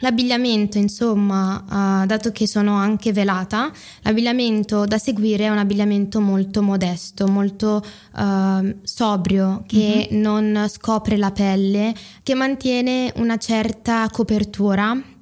L'abbigliamento, 0.00 0.76
insomma, 0.76 2.02
uh, 2.02 2.06
dato 2.06 2.30
che 2.30 2.46
sono 2.46 2.74
anche 2.74 3.12
velata, 3.12 3.72
l'abbigliamento 4.02 4.84
da 4.84 4.98
seguire 4.98 5.44
è 5.44 5.48
un 5.48 5.58
abbigliamento 5.58 6.20
molto 6.20 6.62
modesto, 6.62 7.26
molto 7.26 7.82
uh, 8.16 8.76
sobrio, 8.82 9.64
che 9.66 10.08
mm-hmm. 10.10 10.20
non 10.20 10.66
scopre 10.68 11.16
la 11.16 11.30
pelle, 11.30 11.94
che 12.22 12.34
mantiene 12.34 13.12
una 13.16 13.38
certa 13.38 14.08
copertura 14.12 15.14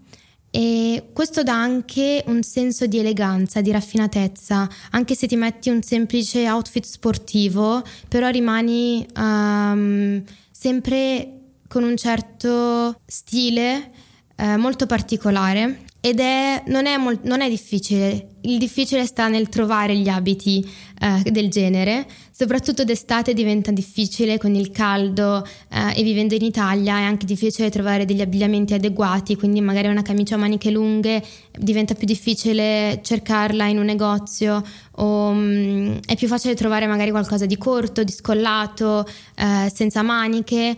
e 0.57 1.11
questo 1.13 1.43
dà 1.43 1.61
anche 1.61 2.23
un 2.27 2.45
senso 2.45 2.87
di 2.87 2.99
eleganza, 2.99 3.61
di 3.61 3.73
raffinatezza, 3.73 4.69
anche 4.91 5.17
se 5.17 5.27
ti 5.27 5.35
metti 5.35 5.69
un 5.69 5.83
semplice 5.83 6.49
outfit 6.49 6.85
sportivo, 6.85 7.83
però 8.07 8.29
rimani 8.29 9.05
um, 9.17 10.23
sempre 10.53 11.41
con 11.67 11.83
un 11.83 11.97
certo 11.97 13.01
stile 13.05 13.91
eh, 14.37 14.57
molto 14.57 14.87
particolare 14.87 15.85
ed 16.05 16.21
è, 16.21 16.63
non, 16.67 16.85
è 16.85 16.99
molt, 16.99 17.23
non, 17.23 17.41
è, 17.41 17.49
difficile, 17.49 18.35
il 18.43 18.59
difficile 18.59 19.07
sta 19.07 19.27
nel 19.29 19.49
trovare 19.49 19.97
gli 19.97 20.09
abiti 20.09 20.63
eh, 21.01 21.31
del 21.31 21.49
genere, 21.49 22.07
soprattutto 22.31 22.85
d'estate 22.85 23.33
diventa 23.33 23.71
difficile 23.71 24.37
con 24.37 24.55
il 24.55 24.71
caldo 24.71 25.43
eh, 25.71 25.99
e 25.99 26.03
vivendo 26.03 26.35
in 26.35 26.43
Italia 26.43 26.99
è 26.99 27.03
anche 27.05 27.25
difficile 27.25 27.71
trovare 27.71 28.05
degli 28.05 28.21
abbigliamenti 28.21 28.75
adeguati, 28.75 29.35
quindi 29.35 29.63
magari 29.63 29.89
una 29.89 30.03
camicia 30.03 30.35
a 30.35 30.39
maniche 30.39 30.71
lunghe 30.71 31.25
diventa 31.59 31.95
più 31.95 32.07
difficile 32.07 33.01
cercarla 33.03 33.65
in 33.65 33.79
un 33.79 33.87
negozio 33.87 34.63
o 34.97 35.33
mh, 35.33 35.39
mm, 35.39 35.97
è 36.05 36.17
più 36.17 36.29
facile 36.29 36.55
trovare 36.55 36.87
magari 36.87 37.13
qualcosa 37.13 37.47
di 37.47 37.57
corto, 37.57 38.05
di 38.05 38.13
scollato, 38.13 39.07
eh, 39.37 39.73
senza 39.73 40.03
maniche 40.03 40.77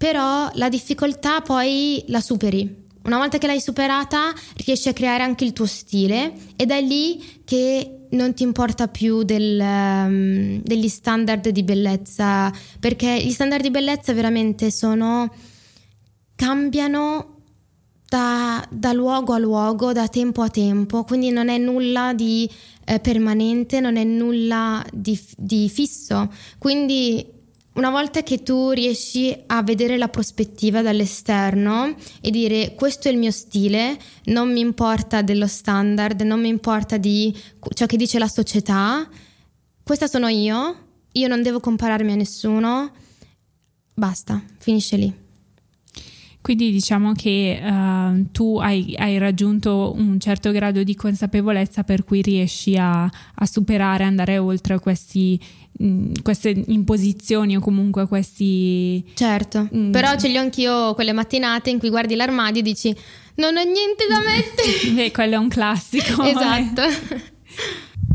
però 0.00 0.48
la 0.54 0.70
difficoltà 0.70 1.42
poi 1.42 2.02
la 2.06 2.22
superi. 2.22 2.86
Una 3.04 3.18
volta 3.18 3.36
che 3.36 3.46
l'hai 3.46 3.60
superata 3.60 4.32
riesci 4.64 4.88
a 4.88 4.94
creare 4.94 5.22
anche 5.22 5.44
il 5.44 5.52
tuo 5.52 5.66
stile 5.66 6.32
ed 6.56 6.70
è 6.70 6.80
lì 6.80 7.42
che 7.44 8.06
non 8.12 8.32
ti 8.32 8.42
importa 8.42 8.88
più 8.88 9.24
del, 9.24 9.60
um, 9.60 10.62
degli 10.62 10.88
standard 10.88 11.50
di 11.50 11.62
bellezza, 11.62 12.50
perché 12.78 13.22
gli 13.22 13.30
standard 13.30 13.60
di 13.60 13.70
bellezza 13.70 14.14
veramente 14.14 14.70
sono 14.70 15.30
cambiano 16.34 17.42
da, 18.08 18.66
da, 18.70 18.94
luogo 18.94 19.34
a 19.34 19.38
luogo, 19.38 19.92
da 19.92 20.08
tempo 20.08 20.40
a 20.40 20.48
tempo, 20.48 21.04
quindi 21.04 21.28
non 21.28 21.50
è 21.50 21.58
nulla 21.58 22.14
di 22.14 22.48
eh, 22.86 23.00
permanente, 23.00 23.80
non 23.80 23.96
è 23.96 24.04
nulla 24.04 24.82
di, 24.94 25.20
di 25.36 25.68
fisso. 25.68 26.32
Quindi 26.56 27.38
una 27.80 27.88
volta 27.88 28.22
che 28.22 28.42
tu 28.42 28.72
riesci 28.72 29.34
a 29.46 29.62
vedere 29.62 29.96
la 29.96 30.08
prospettiva 30.08 30.82
dall'esterno 30.82 31.94
e 32.20 32.30
dire 32.30 32.74
questo 32.74 33.08
è 33.08 33.10
il 33.10 33.16
mio 33.16 33.30
stile, 33.30 33.98
non 34.24 34.52
mi 34.52 34.60
importa 34.60 35.22
dello 35.22 35.46
standard, 35.46 36.20
non 36.20 36.42
mi 36.42 36.48
importa 36.48 36.98
di 36.98 37.34
ciò 37.72 37.86
che 37.86 37.96
dice 37.96 38.18
la 38.18 38.28
società, 38.28 39.08
questa 39.82 40.06
sono 40.08 40.28
io, 40.28 40.88
io 41.12 41.26
non 41.26 41.42
devo 41.42 41.58
compararmi 41.58 42.12
a 42.12 42.16
nessuno, 42.16 42.92
basta, 43.94 44.42
finisce 44.58 44.96
lì. 44.96 45.14
Quindi 46.42 46.70
diciamo 46.70 47.12
che 47.12 47.60
uh, 47.62 48.30
tu 48.32 48.58
hai, 48.58 48.94
hai, 48.96 49.18
raggiunto 49.18 49.92
un 49.94 50.18
certo 50.18 50.50
grado 50.52 50.82
di 50.82 50.94
consapevolezza 50.94 51.84
per 51.84 52.04
cui 52.04 52.22
riesci 52.22 52.76
a, 52.76 53.02
a 53.02 53.46
superare, 53.46 54.04
andare 54.04 54.38
oltre 54.38 54.78
questi 54.78 55.38
Mm, 55.82 56.12
queste 56.22 56.50
imposizioni 56.66 57.56
o 57.56 57.60
comunque 57.60 58.06
questi... 58.06 59.02
Certo, 59.14 59.66
mm. 59.74 59.92
però 59.92 60.14
ce 60.16 60.28
li 60.28 60.36
ho 60.36 60.40
anch'io 60.40 60.92
quelle 60.92 61.12
mattinate 61.12 61.70
in 61.70 61.78
cui 61.78 61.88
guardi 61.88 62.14
l'armadio 62.16 62.60
e 62.60 62.62
dici 62.62 62.94
non 63.36 63.56
ho 63.56 63.62
niente 63.62 64.04
da 64.06 64.18
mettere. 64.18 64.92
Beh, 64.92 65.10
quello 65.10 65.36
è 65.36 65.38
un 65.38 65.48
classico. 65.48 66.22
esatto. 66.22 66.82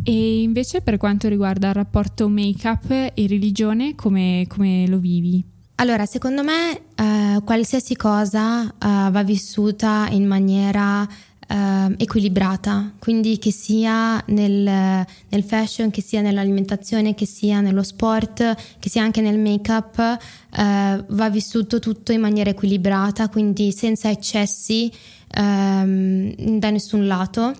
e 0.03 0.41
invece 0.41 0.81
per 0.81 0.97
quanto 0.97 1.27
riguarda 1.27 1.69
il 1.69 1.73
rapporto 1.73 2.29
make-up 2.29 2.91
e 2.91 3.27
religione, 3.27 3.95
come, 3.95 4.45
come 4.47 4.85
lo 4.87 4.99
vivi? 4.99 5.43
Allora, 5.77 6.05
secondo 6.05 6.41
me 6.41 6.83
eh, 6.95 7.41
qualsiasi 7.43 7.97
cosa 7.97 8.63
eh, 8.63 8.71
va 8.79 9.23
vissuta 9.23 10.07
in 10.09 10.25
maniera 10.25 11.07
Uh, 11.47 11.93
equilibrata, 11.97 12.93
quindi 12.97 13.37
che 13.37 13.51
sia 13.51 14.19
nel, 14.29 14.63
nel, 14.63 15.43
fashion, 15.43 15.91
che 15.91 16.01
sia 16.01 16.21
nell'alimentazione, 16.21 17.13
che 17.13 17.27
sia 17.27 17.61
nello 17.61 17.83
sport, 17.83 18.55
che 18.79 18.89
sia 18.89 19.03
anche 19.03 19.21
nel 19.21 19.37
make-up, 19.37 20.17
uh, 20.57 21.05
va 21.07 21.29
vissuto 21.29 21.77
tutto 21.77 22.11
in 22.11 22.21
maniera 22.21 22.49
equilibrata, 22.49 23.29
quindi 23.29 23.71
senza 23.71 24.09
eccessi 24.09 24.91
um, 25.37 26.57
da 26.57 26.71
nessun 26.71 27.05
lato 27.05 27.53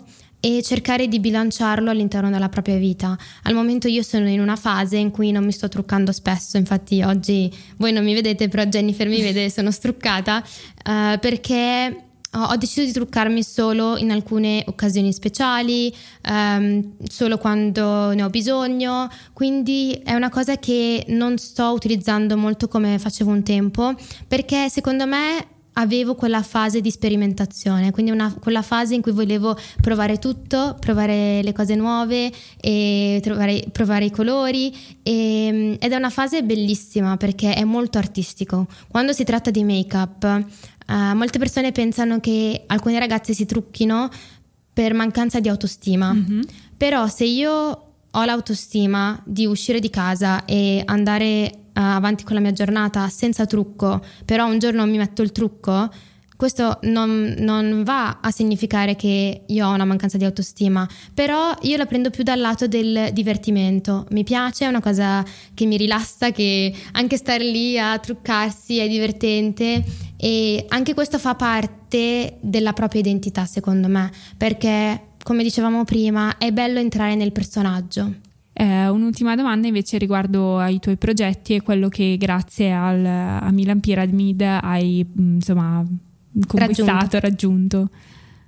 e 0.46 0.62
cercare 0.62 1.08
di 1.08 1.20
bilanciarlo 1.20 1.90
all'interno 1.90 2.30
della 2.30 2.50
propria 2.50 2.78
vita. 2.78 3.18
Al 3.44 3.56
momento 3.56 3.88
io 3.88 4.04
sono 4.04 4.30
in 4.30 4.40
una 4.40 4.56
fase 4.56 4.96
in 4.96 5.10
cui 5.10 5.32
non 5.32 5.44
mi 5.44 5.52
sto 5.52 5.68
truccando 5.68 6.12
spesso, 6.12 6.58
infatti 6.58 7.02
oggi 7.02 7.52
voi 7.78 7.92
non 7.92 8.04
mi 8.04 8.14
vedete, 8.14 8.48
però 8.48 8.64
Jennifer 8.66 9.08
mi 9.08 9.24
vede, 9.24 9.50
sono 9.50 9.72
struccata 9.72 10.44
uh, 10.44 11.18
perché 11.20 12.04
ho 12.38 12.56
deciso 12.58 12.86
di 12.86 12.92
truccarmi 12.92 13.42
solo 13.42 13.98
in 13.98 14.12
alcune 14.12 14.62
occasioni 14.68 15.14
speciali, 15.14 15.92
um, 16.30 16.96
solo 17.08 17.40
quando 17.40 18.12
ne 18.12 18.22
ho 18.22 18.30
bisogno, 18.30 19.10
quindi 19.34 20.00
è 20.04 20.14
una 20.14 20.30
cosa 20.30 20.58
che 20.58 21.06
non 21.08 21.40
sto 21.40 21.72
utilizzando 21.72 22.38
molto 22.38 22.68
come 22.68 23.00
facevo 23.00 23.32
un 23.32 23.42
tempo, 23.42 23.96
perché 24.28 24.70
secondo 24.70 25.08
me 25.08 25.55
avevo 25.78 26.16
quella 26.16 26.42
fase 26.42 26.82
di 26.82 26.92
sperimentazione, 26.92 27.92
quindi 27.92 28.12
una, 28.12 28.34
quella 28.34 28.62
fase 28.62 28.96
in 28.96 29.02
cui 29.02 29.12
volevo 29.12 29.58
provare 29.82 30.20
tutto, 30.20 30.78
provare 30.80 31.42
le 31.42 31.54
cose 31.54 31.76
nuove 31.76 32.32
e 32.60 33.20
trovare, 33.22 33.66
provare 33.72 34.06
i 34.06 34.12
colori 34.12 34.74
e, 35.04 35.78
ed 35.80 35.92
è 35.92 35.96
una 35.96 36.10
fase 36.10 36.44
bellissima 36.44 37.18
perché 37.18 37.54
è 37.54 37.64
molto 37.64 37.98
artistico. 37.98 38.68
Quando 38.88 39.14
si 39.14 39.24
tratta 39.24 39.52
di 39.52 39.64
make-up 39.64 40.46
Uh, 40.88 41.16
molte 41.16 41.40
persone 41.40 41.72
pensano 41.72 42.20
che 42.20 42.62
alcune 42.68 43.00
ragazze 43.00 43.34
si 43.34 43.48
trucchino 43.48 44.08
per 44.72 44.94
mancanza 44.94 45.40
di 45.40 45.50
autostima, 45.50 46.14
mm-hmm. 46.14 46.42
però 46.78 47.08
se 47.08 47.24
io 47.26 47.86
ho 48.12 48.24
l'autostima 48.24 49.20
di 49.26 49.48
uscire 49.48 49.80
di 49.80 49.90
casa 49.90 50.46
e 50.46 50.84
andare 50.86 51.64
avanti 51.82 52.24
con 52.24 52.36
la 52.36 52.42
mia 52.42 52.52
giornata 52.52 53.08
senza 53.10 53.46
trucco, 53.46 54.04
però 54.26 54.48
un 54.48 54.60
giorno 54.60 54.86
mi 54.86 54.98
metto 54.98 55.22
il 55.22 55.32
trucco, 55.32 55.90
questo 56.36 56.80
non, 56.84 57.34
non, 57.40 57.84
va 57.84 58.20
a 58.20 58.30
significare 58.30 58.96
che 58.96 59.44
io 59.46 59.68
ho 59.68 59.74
una 59.74 59.86
mancanza 59.86 60.18
di 60.18 60.26
autostima, 60.26 60.88
però 61.14 61.56
io 61.62 61.78
la 61.78 61.86
prendo 61.86 62.10
più 62.10 62.24
dal 62.24 62.40
lato 62.40 62.68
del 62.68 63.10
divertimento. 63.14 64.06
Mi 64.10 64.24
piace, 64.24 64.66
è 64.66 64.68
una 64.68 64.82
cosa 64.82 65.24
che 65.54 65.66
mi 65.66 65.78
rilassa, 65.78 66.32
che 66.32 66.74
anche 66.92 67.16
stare 67.16 67.44
lì 67.44 67.80
a 67.80 67.98
truccarsi 68.00 68.80
è 68.80 68.88
divertente 68.90 69.84
e 70.18 70.66
anche 70.68 70.94
questo 70.94 71.20
fa 71.20 71.36
parte 71.36 72.38
della 72.42 72.74
propria 72.74 73.00
identità, 73.00 73.46
secondo 73.46 73.88
me, 73.88 74.12
perché 74.36 75.14
come 75.24 75.42
dicevamo 75.42 75.86
prima 75.86 76.38
è 76.38 76.52
bello 76.52 76.80
entrare 76.80 77.16
nel 77.16 77.32
personaggio. 77.32 78.25
Eh, 78.58 78.88
un'ultima 78.88 79.36
domanda 79.36 79.68
invece 79.68 79.98
riguardo 79.98 80.58
ai 80.60 80.80
tuoi 80.80 80.96
progetti 80.96 81.56
e 81.56 81.62
quello 81.62 81.89
che 81.89 82.15
grazie 82.18 82.72
al, 82.72 83.06
a 83.06 83.52
Milan 83.52 83.82
Pyramid 83.82 84.41
hai 84.41 85.06
insomma 85.18 85.84
conquistato, 86.48 87.20
raggiunto. 87.20 87.20
raggiunto. 87.20 87.89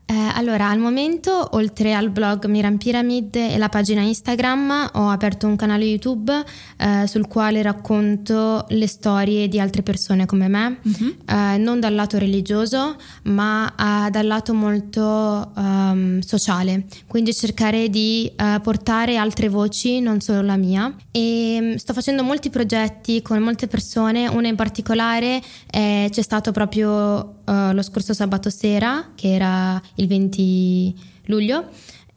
Eh, 0.09 0.13
allora, 0.35 0.69
al 0.69 0.79
momento, 0.79 1.49
oltre 1.51 1.93
al 1.93 2.09
blog 2.09 2.45
Miran 2.45 2.77
Pyramid 2.77 3.35
e 3.35 3.57
la 3.57 3.67
pagina 3.67 3.99
Instagram, 3.99 4.91
ho 4.93 5.09
aperto 5.09 5.47
un 5.47 5.57
canale 5.57 5.83
YouTube 5.83 6.31
eh, 6.77 7.05
sul 7.07 7.27
quale 7.27 7.61
racconto 7.61 8.65
le 8.69 8.87
storie 8.87 9.49
di 9.49 9.59
altre 9.59 9.83
persone 9.83 10.25
come 10.25 10.47
me, 10.47 10.79
mm-hmm. 10.87 11.09
eh, 11.25 11.57
non 11.57 11.81
dal 11.81 11.93
lato 11.93 12.17
religioso, 12.17 12.95
ma 13.23 13.67
eh, 14.07 14.09
dal 14.09 14.25
lato 14.25 14.53
molto 14.53 15.51
um, 15.53 16.21
sociale. 16.21 16.85
Quindi 17.05 17.33
cercare 17.33 17.89
di 17.89 18.31
uh, 18.37 18.61
portare 18.61 19.17
altre 19.17 19.49
voci, 19.49 19.99
non 19.99 20.21
solo 20.21 20.41
la 20.41 20.55
mia. 20.55 20.95
E 21.11 21.57
mm, 21.59 21.75
sto 21.75 21.91
facendo 21.91 22.23
molti 22.23 22.49
progetti 22.49 23.21
con 23.21 23.37
molte 23.39 23.67
persone, 23.67 24.29
uno 24.29 24.47
in 24.47 24.55
particolare 24.55 25.41
c'è 25.69 26.21
stato 26.21 26.51
proprio 26.51 27.36
uh, 27.47 27.73
lo 27.73 27.81
scorso 27.81 28.13
sabato 28.13 28.49
sera, 28.49 29.11
che 29.15 29.33
era 29.33 29.81
il 29.95 30.07
20 30.07 30.95
luglio. 31.25 31.69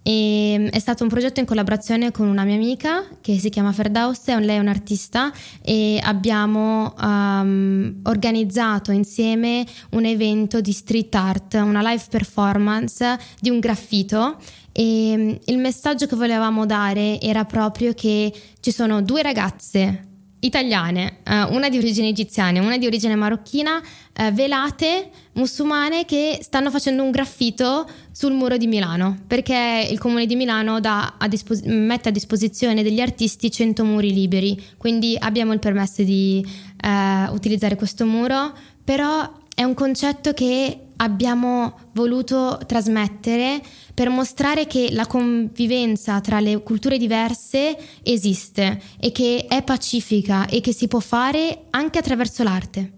E 0.03 0.57
mm, 0.59 0.67
è 0.69 0.79
stato 0.79 1.03
un 1.03 1.09
progetto 1.09 1.41
in 1.41 1.47
collaborazione 1.47 2.11
con 2.11 2.27
una 2.27 2.45
mia 2.45 2.55
amica 2.55 3.07
che 3.21 3.39
si 3.39 3.51
chiama 3.51 3.73
Ferdaus, 3.73 4.27
lei 4.27 4.57
è 4.57 4.59
un'artista 4.59 5.31
e 5.63 6.01
abbiamo 6.03 6.95
um, 6.99 8.01
organizzato 8.05 8.93
insieme 8.93 9.67
un 9.91 10.05
evento 10.05 10.61
di 10.61 10.73
street 10.73 11.15
art, 11.15 11.55
una 11.55 11.83
live 11.83 12.05
performance 12.09 13.19
di 13.41 13.51
un 13.51 13.59
graffito 13.59 14.39
e 14.73 15.15
mm, 15.17 15.31
il 15.47 15.59
messaggio 15.59 16.07
che 16.07 16.17
volevamo 16.17 16.65
dare 16.65 17.21
era 17.21 17.45
proprio 17.45 17.93
che 17.93 18.33
ci 18.61 18.73
sono 18.73 19.03
due 19.03 19.23
ragazze 19.23 20.09
italiane, 20.41 21.19
eh, 21.25 21.43
una 21.45 21.69
di 21.69 21.79
origine 21.79 22.09
egiziana 22.09 22.61
una 22.61 22.79
di 22.79 22.87
origine 22.87 23.15
marocchina, 23.15 23.81
eh, 24.13 24.33
velate 24.33 25.11
musulmane 25.33 26.05
che 26.05 26.39
stanno 26.43 26.71
facendo 26.71 27.03
un 27.03 27.11
graffito 27.11 27.89
sul 28.11 28.33
muro 28.33 28.57
di 28.57 28.67
Milano, 28.67 29.19
perché 29.27 29.87
il 29.91 29.99
comune 29.99 30.27
di 30.27 30.37
Milano 30.37 30.77
a 30.83 31.29
dispos- 31.29 31.63
mette 31.63 32.09
a 32.09 32.13
disposizione 32.13 32.83
degli 32.83 33.01
artisti 33.01 33.51
100 33.51 33.85
muri 33.85 34.13
liberi, 34.13 34.61
quindi 34.77 35.17
abbiamo 35.19 35.53
il 35.53 35.59
permesso 35.59 36.03
di 36.03 36.45
eh, 36.83 37.31
utilizzare 37.31 37.77
questo 37.77 38.07
muro, 38.07 38.53
però 38.83 39.39
è 39.55 39.63
un 39.63 39.75
concetto 39.75 40.33
che 40.33 40.87
abbiamo 40.97 41.79
voluto 41.93 42.59
trasmettere 42.67 43.61
per 44.01 44.09
mostrare 44.09 44.67
che 44.67 44.89
la 44.93 45.07
convivenza 45.07 46.23
tra 46.23 46.41
le 46.41 46.63
culture 46.63 46.97
diverse 46.97 47.77
esiste 48.03 48.81
e 48.99 49.13
che 49.13 49.45
è 49.47 49.63
pacifica 49.63 50.47
e 50.47 50.63
che 50.63 50.73
si 50.73 50.89
può 50.89 51.01
fare 51.01 51.67
anche 51.69 51.99
attraverso 51.99 52.43
l'arte. 52.43 52.93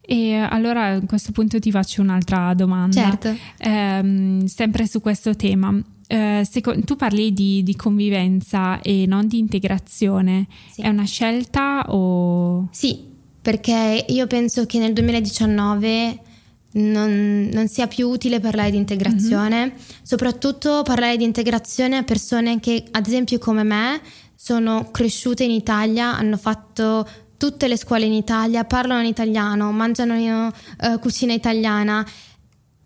E 0.00 0.36
allora 0.36 0.92
a 0.94 1.00
questo 1.04 1.32
punto 1.32 1.58
ti 1.58 1.70
faccio 1.70 2.00
un'altra 2.00 2.54
domanda. 2.54 2.98
Certo. 2.98 3.36
Eh, 3.58 4.44
sempre 4.46 4.86
su 4.86 5.02
questo 5.02 5.36
tema. 5.36 5.78
Eh, 6.06 6.46
seco- 6.48 6.80
tu 6.80 6.96
parli 6.96 7.34
di, 7.34 7.62
di, 7.62 7.76
convivenza 7.76 8.80
e 8.80 9.04
non 9.06 9.26
di 9.26 9.36
integrazione. 9.36 10.46
Sì. 10.70 10.80
È 10.80 10.88
una 10.88 11.04
scelta 11.04 11.84
o... 11.90 12.68
Sì, 12.70 13.04
perché 13.42 14.06
io 14.08 14.26
penso 14.26 14.64
che 14.64 14.78
nel 14.78 14.94
2019 14.94 16.28
non, 16.72 17.48
non, 17.52 17.68
sia 17.68 17.86
più 17.86 18.08
utile 18.08 18.38
parlare 18.38 18.70
di 18.70 18.76
integrazione, 18.76 19.66
mm-hmm. 19.66 19.76
soprattutto 20.02 20.82
parlare 20.82 21.16
di 21.16 21.24
integrazione 21.24 21.96
a 21.96 22.02
persone 22.02 22.60
che, 22.60 22.84
ad 22.90 23.06
esempio 23.06 23.38
come 23.38 23.62
me, 23.62 24.00
sono 24.34 24.90
cresciute 24.90 25.44
in 25.44 25.50
Italia, 25.50 26.16
hanno 26.16 26.36
fatto 26.36 27.06
tutte 27.36 27.68
le 27.68 27.76
scuole 27.76 28.04
in 28.04 28.12
Italia, 28.12 28.64
parlano 28.64 29.00
in 29.00 29.06
italiano, 29.06 29.72
mangiano 29.72 30.46
uh, 30.46 30.98
cucina 30.98 31.32
italiana. 31.32 32.06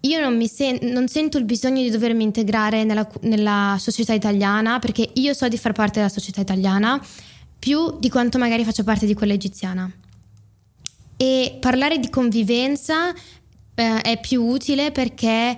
Io 0.01 0.21
non, 0.21 0.47
sen- 0.47 0.79
non, 0.83 1.09
sento 1.09 1.39
il 1.39 1.45
bisogno 1.45 1.83
di 1.83 1.91
dovermi 1.91 2.23
integrare 2.23 2.85
nella, 2.85 3.09
nella 3.23 3.77
società 3.81 4.13
italiana 4.13 4.79
perché 4.79 5.11
io 5.15 5.33
so 5.33 5.49
di 5.49 5.57
far 5.57 5.73
parte 5.73 5.99
della 5.99 6.11
società 6.11 6.41
italiana 6.41 7.01
più 7.59 7.99
di 7.99 8.11
quanto 8.11 8.39
magari 8.39 8.65
faccio 8.65 8.85
parte 8.85 9.07
di 9.07 9.15
quella 9.15 9.33
egiziana. 9.33 9.91
E 11.17 11.57
parlare 11.59 11.99
di 11.99 12.11
convivenza 12.11 13.13
eh, 13.75 14.01
è 14.01 14.21
più 14.21 14.43
utile 14.43 14.93
perché 14.93 15.57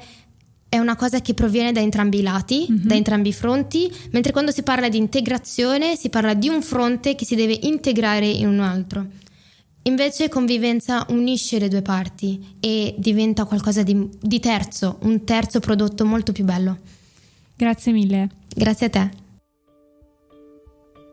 è 0.69 0.79
una 0.79 0.97
cosa 0.97 1.21
che 1.21 1.35
proviene 1.35 1.73
da 1.73 1.81
entrambi 1.81 2.19
i 2.19 2.23
lati, 2.23 2.67
mm-hmm. 2.71 2.87
da 2.87 2.95
entrambi 2.95 3.29
i 3.29 3.33
fronti, 3.33 3.91
mentre 4.11 4.33
quando 4.33 4.51
si 4.51 4.63
parla 4.63 4.89
di 4.89 4.99
integrazione 4.99 5.97
si 5.97 6.09
parla 6.09 6.35
di 6.35 6.49
un 6.49 6.63
fronte 6.63 7.15
che 7.15 7.25
si 7.25 7.35
deve 7.35 7.59
integrare 7.63 8.27
in 8.27 8.49
un 8.49 8.61
altro. 8.61 9.07
Invece 9.83 10.29
convivenza 10.29 11.07
unisce 11.11 11.61
le 11.61 11.69
due 11.69 11.83
parti 11.83 12.57
e 12.59 12.97
diventa 12.99 13.45
qualcosa 13.45 13.85
di, 13.85 14.09
di 14.21 14.41
terzo, 14.41 14.99
un 15.03 15.25
terzo 15.25 15.61
prodotto 15.61 16.05
molto 16.05 16.33
più 16.33 16.45
bello. 16.45 16.79
Grazie 17.57 17.93
mille. 17.93 18.29
Grazie 18.49 18.87
a 18.87 18.91
te. 18.91 19.11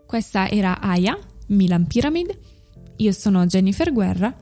Questa 0.08 0.50
era 0.50 0.82
Aya, 0.82 1.18
Milan 1.48 1.86
Pyramid. 1.86 2.36
Io 2.98 3.12
sono 3.12 3.46
Jennifer 3.46 3.94
Guerra 3.94 4.36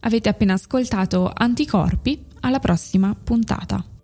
Avete 0.00 0.28
appena 0.28 0.54
ascoltato 0.54 1.30
Anticorpi, 1.34 2.24
alla 2.40 2.58
prossima 2.58 3.14
puntata. 3.14 3.95